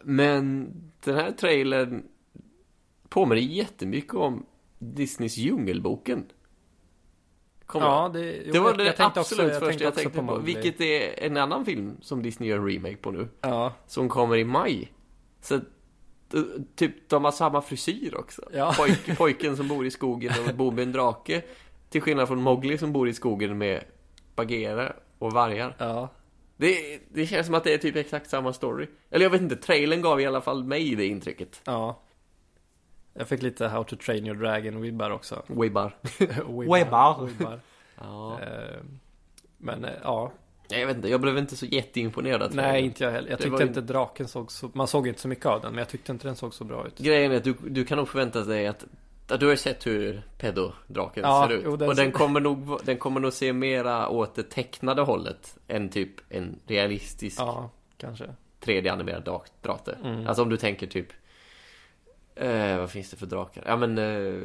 men 0.02 0.72
den 1.04 1.14
här 1.14 1.32
trailern 1.32 2.02
påminner 3.08 3.42
jättemycket 3.42 4.14
om 4.14 4.46
Disneys 4.78 5.36
Djungelboken. 5.36 6.24
Kommer 7.70 7.86
Ja, 7.86 8.10
det, 8.12 8.42
jo, 8.44 8.52
det 8.52 8.60
var 8.60 8.74
det 8.74 9.00
absolut 9.00 9.18
också, 9.26 9.42
jag 9.42 9.72
första 9.72 9.84
jag 9.84 9.94
tänkte 9.94 10.18
på. 10.18 10.24
Mowgli. 10.24 10.54
Vilket 10.54 10.80
är 10.80 11.24
en 11.24 11.36
annan 11.36 11.64
film 11.64 11.96
som 12.00 12.22
Disney 12.22 12.48
gör 12.48 12.58
en 12.58 12.66
remake 12.68 12.96
på 12.96 13.10
nu. 13.10 13.28
Ja, 13.40 13.72
Som 13.86 14.08
kommer 14.08 14.36
i 14.36 14.44
maj. 14.44 14.92
Så 15.40 15.54
eh, 15.54 15.60
typ, 16.76 17.08
de 17.08 17.24
har 17.24 17.32
samma 17.32 17.62
frisyr 17.62 18.14
också. 18.16 18.42
Ja. 18.52 18.74
Pojk, 18.76 19.18
pojken 19.18 19.56
som 19.56 19.68
bor 19.68 19.86
i 19.86 19.90
skogen 19.90 20.32
och 20.48 20.54
bor 20.54 20.72
med 20.72 20.82
en 20.82 20.92
drake. 20.92 21.42
Till 21.90 22.00
skillnad 22.00 22.28
från 22.28 22.42
Mowgli 22.42 22.78
som 22.78 22.92
bor 22.92 23.08
i 23.08 23.14
skogen 23.14 23.58
med 23.58 23.84
bagheera 24.34 24.92
och 25.18 25.32
vargar. 25.32 25.76
ja. 25.78 26.08
Det, 26.56 27.00
det 27.12 27.26
känns 27.26 27.46
som 27.46 27.54
att 27.54 27.64
det 27.64 27.74
är 27.74 27.78
typ 27.78 27.96
exakt 27.96 28.30
samma 28.30 28.52
story. 28.52 28.86
Eller 29.10 29.24
jag 29.24 29.30
vet 29.30 29.40
inte, 29.40 29.56
trailern 29.56 30.02
gav 30.02 30.20
i 30.20 30.26
alla 30.26 30.40
fall 30.40 30.64
mig 30.64 30.94
det 30.94 31.06
intrycket. 31.06 31.60
Ja. 31.64 32.02
Jag 33.14 33.28
fick 33.28 33.42
lite 33.42 33.68
How 33.68 33.84
to 33.84 33.96
Train 33.96 34.26
Your 34.26 34.36
Dragon-vibbar 34.36 35.10
också. 35.10 35.42
Wibbar. 35.46 35.96
Wibbar. 36.48 37.26
Wibbar. 37.26 37.60
Ja. 38.00 38.40
Eh, 38.40 38.76
Men 39.58 39.84
eh, 39.84 39.90
ja, 40.02 40.32
Jag 40.68 40.86
vet 40.86 40.96
inte, 40.96 41.08
jag 41.08 41.20
blev 41.20 41.38
inte 41.38 41.56
så 41.56 41.66
jätteimponerad. 41.66 42.54
nej 42.54 42.82
inte 42.84 43.04
jag 43.04 43.10
heller. 43.10 43.30
Jag 43.30 43.38
tyckte 43.38 43.62
ju- 43.62 43.68
inte 43.68 43.80
draken 43.80 44.28
såg 44.28 44.52
så, 44.52 44.70
man 44.72 44.86
såg 44.86 45.08
inte 45.08 45.20
så 45.20 45.28
mycket 45.28 45.46
av 45.46 45.60
den, 45.60 45.70
men 45.70 45.78
jag 45.78 45.88
tyckte 45.88 46.12
inte 46.12 46.28
den 46.28 46.36
såg 46.36 46.54
så 46.54 46.64
bra 46.64 46.86
ut. 46.86 46.98
Grejen 46.98 47.32
är 47.32 47.36
att 47.36 47.44
du, 47.44 47.54
du 47.68 47.84
kan 47.84 47.98
nog 47.98 48.08
förvänta 48.08 48.40
dig 48.44 48.66
att 48.66 48.84
du 49.38 49.46
har 49.46 49.50
ju 49.50 49.56
sett 49.56 49.86
hur 49.86 50.22
pedodraken 50.38 51.22
Ja, 51.26 51.46
ser 51.48 51.54
ut. 51.56 51.62
jo, 51.64 51.76
den 51.76 51.88
och 51.88 51.96
den 51.96 52.04
ser- 52.06 52.12
kommer, 52.12 52.40
nog, 52.40 52.80
den 52.84 52.98
kommer 52.98 53.20
nog 53.20 53.32
se 53.32 53.52
mera 53.52 54.08
åt 54.08 54.34
det 54.34 54.42
tecknade 54.42 55.02
hållet 55.02 55.58
än 55.68 55.88
typ 55.88 56.10
en 56.28 56.58
realistisk 56.66 57.40
Ja, 57.40 57.70
kanske. 57.96 58.24
3D-animerad 58.64 59.24
dra- 59.24 59.42
drake. 59.62 59.92
Mm. 60.04 60.26
Alltså 60.26 60.42
om 60.42 60.48
du 60.48 60.56
tänker 60.56 60.86
typ 60.86 61.06
eh, 62.34 62.78
Vad 62.78 62.90
finns 62.90 63.10
det 63.10 63.16
för 63.16 63.26
drakar? 63.26 63.62
Ja 63.66 63.76
men 63.76 63.98
eh, 63.98 64.42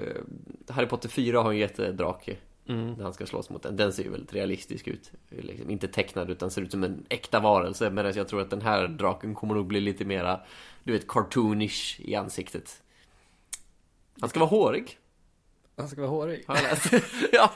Harry 0.70 0.86
Potter 0.88 1.10
4 1.10 1.42
har 1.42 1.52
en 1.52 1.58
jättedrake 1.58 2.38
Mm. 2.68 2.94
när 2.94 3.04
han 3.04 3.14
ska 3.14 3.26
slåss 3.26 3.50
mot 3.50 3.64
den. 3.64 3.76
Den 3.76 3.94
ser 3.94 4.04
ju 4.04 4.10
väldigt 4.10 4.34
realistisk 4.34 4.88
ut. 4.88 5.12
Liksom, 5.30 5.70
inte 5.70 5.88
tecknad 5.88 6.30
utan 6.30 6.52
ser 6.52 6.62
ut 6.62 6.72
som 6.72 6.84
en 6.84 7.06
äkta 7.10 7.40
varelse. 7.40 7.90
Medan 7.90 8.14
jag 8.16 8.28
tror 8.28 8.42
att 8.42 8.50
den 8.50 8.62
här 8.62 8.88
draken 8.88 9.36
kommer 9.36 9.56
nog 9.56 9.66
bli 9.68 9.82
lite 9.82 10.06
mera, 10.06 10.40
du 10.84 10.94
vet, 10.94 11.08
cartoonish 11.08 12.00
i 12.00 12.16
ansiktet. 12.16 12.82
Han 14.20 14.30
ska 14.30 14.40
vara 14.40 14.50
hårig, 14.50 14.98
Han 15.78 15.88
ska 15.90 16.02
vara 16.02 16.10
hårig. 16.12 16.44
har 16.48 16.56
jag 16.56 16.64
läst. 16.64 16.94
ja, 17.32 17.52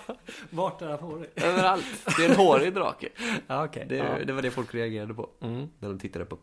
Vart 0.49 0.81
är 0.81 0.87
han 0.89 0.99
hårig? 0.99 1.29
överallt. 1.35 1.85
Det 2.17 2.25
är 2.25 2.29
en 2.29 2.35
hårig 2.35 2.73
drake. 2.73 3.09
Ja, 3.47 3.65
okej. 3.65 3.85
Det, 3.89 3.95
Ja. 3.97 4.25
det 4.25 4.33
var 4.33 4.41
det 4.41 4.51
folk 4.51 4.73
reagerade 4.75 5.13
på 5.13 5.29
Mm. 5.41 5.67
när 5.79 5.89
de 5.89 5.99
tittade 5.99 6.25
på 6.25 6.37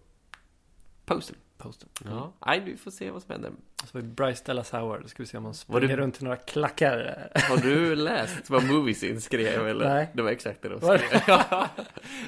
posten. 1.04 1.36
Posten. 1.58 1.88
Ja. 2.04 2.32
Nej, 2.46 2.60
vi 2.66 2.76
får 2.76 2.90
se 2.90 3.10
vad 3.10 3.22
som 3.22 3.32
händer. 3.32 3.50
Så 3.84 3.86
var 3.92 4.00
det 4.02 4.08
Bryce 4.08 4.42
Dallas 4.46 4.70
Howard. 4.70 5.02
Då 5.02 5.08
ska 5.08 5.22
vi 5.22 5.26
se 5.26 5.38
om 5.38 5.44
han 5.44 5.54
springer 5.54 5.88
det- 5.88 5.96
runt 5.96 6.20
i 6.20 6.24
några 6.24 6.36
klackar. 6.36 7.28
Har 7.48 7.56
du 7.56 7.94
läst 7.96 8.50
vad 8.50 8.64
Moviesin 8.64 9.20
skrev 9.20 9.68
eller? 9.68 9.88
Nej. 9.88 10.10
Det 10.12 10.22
var 10.22 10.30
exakt 10.30 10.62
det 10.62 10.68
de 10.68 10.80
skrev. 10.80 11.20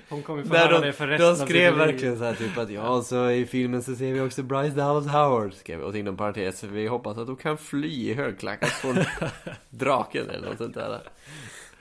Hon 0.08 0.22
kommer 0.22 0.44
få 0.44 0.54
höra 0.56 0.72
de, 0.80 0.86
det 0.86 0.92
för 0.92 1.06
de 1.06 1.12
resten 1.12 1.28
av 1.42 1.46
skrev 1.46 1.72
liv. 1.72 1.86
verkligen 1.86 2.18
så 2.18 2.24
här 2.24 2.34
typ 2.34 2.58
att 2.58 2.70
ja, 2.70 3.02
så 3.02 3.30
i 3.30 3.46
filmen 3.46 3.82
så 3.82 3.94
ser 3.96 4.12
vi 4.12 4.20
också 4.20 4.42
Bryce 4.42 4.76
Dallas 4.76 5.06
Howard 5.06 5.52
skrev 5.54 5.80
och 5.80 5.96
inom 5.96 6.16
parentes, 6.16 6.64
vi 6.64 6.86
hoppas 6.86 7.18
att 7.18 7.26
de 7.26 7.36
kan 7.36 7.58
fly 7.58 7.88
i 8.10 8.14
högklackat 8.14 8.68
från 8.70 8.96
draken 9.70 10.30
eller 10.30 10.48
något 10.48 10.58
sånt 10.58 10.74
där. 10.74 11.00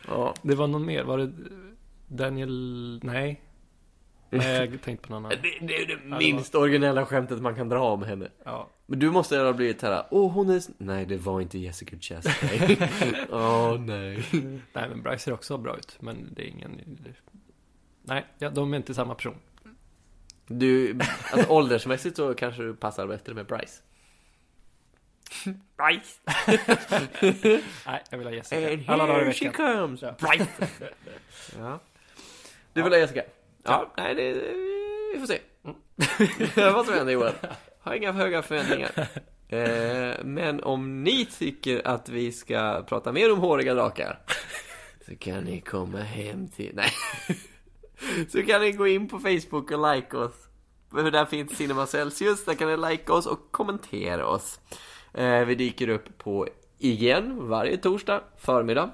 Ja, 0.07 0.33
Det 0.41 0.55
var 0.55 0.67
någon 0.67 0.85
mer. 0.85 1.03
Var 1.03 1.17
det 1.17 1.31
Daniel... 2.07 2.99
Nej. 3.03 3.41
Nej, 4.29 4.69
jag 4.71 4.81
tänkte 4.81 5.07
på 5.07 5.13
någon 5.13 5.25
annan. 5.25 5.37
det, 5.43 5.67
det 5.67 5.75
är 5.75 5.85
det 5.87 5.95
det 5.95 6.09
var- 6.09 6.17
minst 6.17 6.55
originella 6.55 7.05
skämtet 7.05 7.41
man 7.41 7.55
kan 7.55 7.69
dra 7.69 7.79
om 7.79 8.03
henne. 8.03 8.27
Ja. 8.43 8.69
Men 8.85 8.99
du 8.99 9.11
måste 9.11 9.37
ha 9.37 9.53
blivit 9.53 9.81
här, 9.81 10.03
åh 10.11 10.31
hon 10.31 10.49
är... 10.49 10.61
Nej, 10.77 11.05
det 11.05 11.17
var 11.17 11.41
inte 11.41 11.57
Jessica 11.59 11.95
Chastain. 11.99 12.77
Åh 13.31 13.79
nej. 13.79 14.23
Nej, 14.73 14.89
men 14.89 15.01
Bryce 15.01 15.19
ser 15.23 15.33
också 15.33 15.57
bra 15.57 15.77
ut. 15.77 15.97
Men 15.99 16.33
det 16.33 16.41
är 16.41 16.47
ingen... 16.47 16.81
Nej, 18.03 18.25
ja, 18.37 18.49
de 18.49 18.73
är 18.73 18.77
inte 18.77 18.93
samma 18.93 19.15
person. 19.15 19.35
Du, 20.47 20.99
alltså 21.31 21.49
åldersmässigt 21.51 22.15
så 22.17 22.33
kanske 22.33 22.63
du 22.63 22.73
passar 22.75 23.07
bättre 23.07 23.33
med 23.33 23.45
Bryce. 23.45 23.81
Bryce! 25.77 26.19
Nej, 27.85 28.03
jag 28.09 28.17
vill 28.17 28.27
ha 28.27 28.33
Jessica. 28.33 28.71
And 28.73 28.83
Alla 28.89 29.05
dagar 29.05 29.21
i 29.21 29.23
here 29.23 29.33
she 29.33 29.45
veckan. 29.47 29.77
comes! 29.87 30.01
Ja. 30.01 30.15
Bryce! 30.19 30.47
ja. 31.59 31.79
Du 32.73 32.81
vill 32.83 32.91
ha 32.93 32.99
Jessica? 32.99 33.21
Ja, 33.67 33.93
nej 33.97 34.15
det... 34.15 34.33
Vi 35.13 35.19
får 35.19 35.27
se. 35.27 35.39
Mm. 35.63 35.77
Vad 36.73 36.85
som 36.85 36.93
händer 36.93 37.13
Johan. 37.13 37.33
Har 37.79 37.93
inga 37.93 38.11
höga 38.11 38.41
förväntningar. 38.41 38.91
Eh, 39.49 40.23
men 40.23 40.63
om 40.63 41.03
ni 41.03 41.25
tycker 41.25 41.87
att 41.87 42.09
vi 42.09 42.31
ska 42.31 42.83
prata 42.87 43.11
mer 43.11 43.33
om 43.33 43.39
håriga 43.39 43.73
drakar 43.73 44.19
så 45.05 45.15
kan 45.15 45.43
ni 45.43 45.61
komma 45.61 45.97
hem 45.97 46.47
till... 46.47 46.71
Nej. 46.73 46.91
så 48.29 48.43
kan 48.43 48.61
ni 48.61 48.71
gå 48.71 48.87
in 48.87 49.07
på 49.07 49.19
Facebook 49.19 49.71
och 49.71 49.95
like 49.95 50.17
oss. 50.17 50.33
För 50.91 51.11
där 51.11 51.25
finns 51.25 51.57
Cinema 51.57 51.87
Celsius. 51.87 52.45
Där 52.45 52.53
kan 52.53 52.67
ni 52.67 52.89
like 52.89 53.11
oss 53.11 53.25
och 53.25 53.51
kommentera 53.51 54.27
oss. 54.27 54.59
Eh, 55.13 55.45
vi 55.45 55.55
dyker 55.55 55.89
upp 55.89 56.17
på 56.17 56.47
igen 56.77 57.47
varje 57.47 57.77
torsdag 57.77 58.23
förmiddag. 58.37 58.89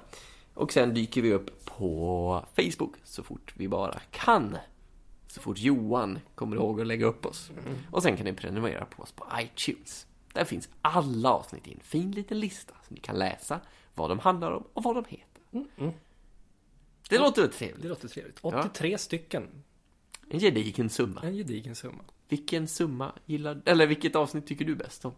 Och 0.54 0.74
sen 0.74 0.94
dyker 0.94 1.22
vi 1.22 1.34
upp 1.34 1.62
på 1.78 2.46
Facebook 2.56 2.96
så 3.04 3.24
fort 3.24 3.54
vi 3.58 3.68
bara 3.68 4.00
kan. 4.12 4.58
Så 5.28 5.42
fort 5.42 5.58
Johan 5.58 6.20
kommer 6.36 6.56
ihåg 6.56 6.82
att 6.82 6.88
lägga 6.88 7.06
upp 7.06 7.26
oss. 7.26 7.52
Och 7.92 8.04
sen 8.04 8.18
kan 8.18 8.26
ni 8.26 8.34
prenumerera 8.34 8.86
på 8.86 9.04
oss 9.04 9.12
på 9.12 9.26
iTunes. 9.40 10.08
Där 10.34 10.46
finns 10.46 10.70
alla 10.82 11.30
avsnitt 11.30 11.68
i 11.68 11.74
en 11.74 11.80
fin 11.80 12.12
liten 12.12 12.40
lista 12.40 12.74
så 12.88 12.94
ni 12.94 13.00
kan 13.00 13.16
läsa 13.16 13.60
vad 13.96 14.10
de 14.10 14.20
handlar 14.20 14.52
om 14.52 14.64
och 14.74 14.84
vad 14.84 14.96
de 14.96 15.06
heter. 15.08 15.42
Det 17.10 17.20
låter 17.20 17.42
väl 17.42 17.52
trevligt? 17.52 17.82
Det 17.82 17.88
låter 17.88 18.08
trevligt. 18.08 18.40
83 18.42 18.98
stycken. 18.98 19.64
En 20.30 20.40
gedigen 20.40 20.90
summa. 20.90 21.22
En 21.22 21.36
gedigen 21.36 21.76
summa. 21.76 22.04
Vilken 22.30 22.68
summa 22.68 23.12
gillar 23.26 23.62
Eller 23.66 23.88
vilket 23.88 24.16
avsnitt 24.16 24.48
tycker 24.48 24.66
du 24.66 24.76
bäst 24.76 25.06
om? 25.06 25.14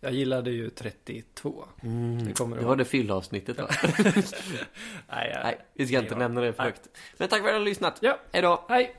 Jag 0.00 0.12
gillade 0.12 0.50
ju 0.50 0.70
32. 0.70 1.64
det 2.26 2.32
kommer 2.32 2.56
Det 2.56 2.64
var 2.64 2.76
det 2.76 2.84
fyllavsnittet 2.84 3.58
va? 3.58 3.68
Nej, 5.08 5.30
jag... 5.34 5.42
Nej, 5.42 5.58
vi 5.74 5.86
ska 5.86 5.98
inte 5.98 6.14
Ja. 6.14 6.18
nämna 6.18 6.40
det 6.40 6.52
för 6.52 6.62
högt. 6.62 6.88
Men 7.16 7.28
tack 7.28 7.40
för 7.40 7.48
att 7.48 7.54
ni 7.54 7.58
har 7.58 7.64
lyssnat. 7.64 7.98
Ja. 8.00 8.18
Hej 8.32 8.42
då! 8.42 8.64
Hej! 8.68 8.94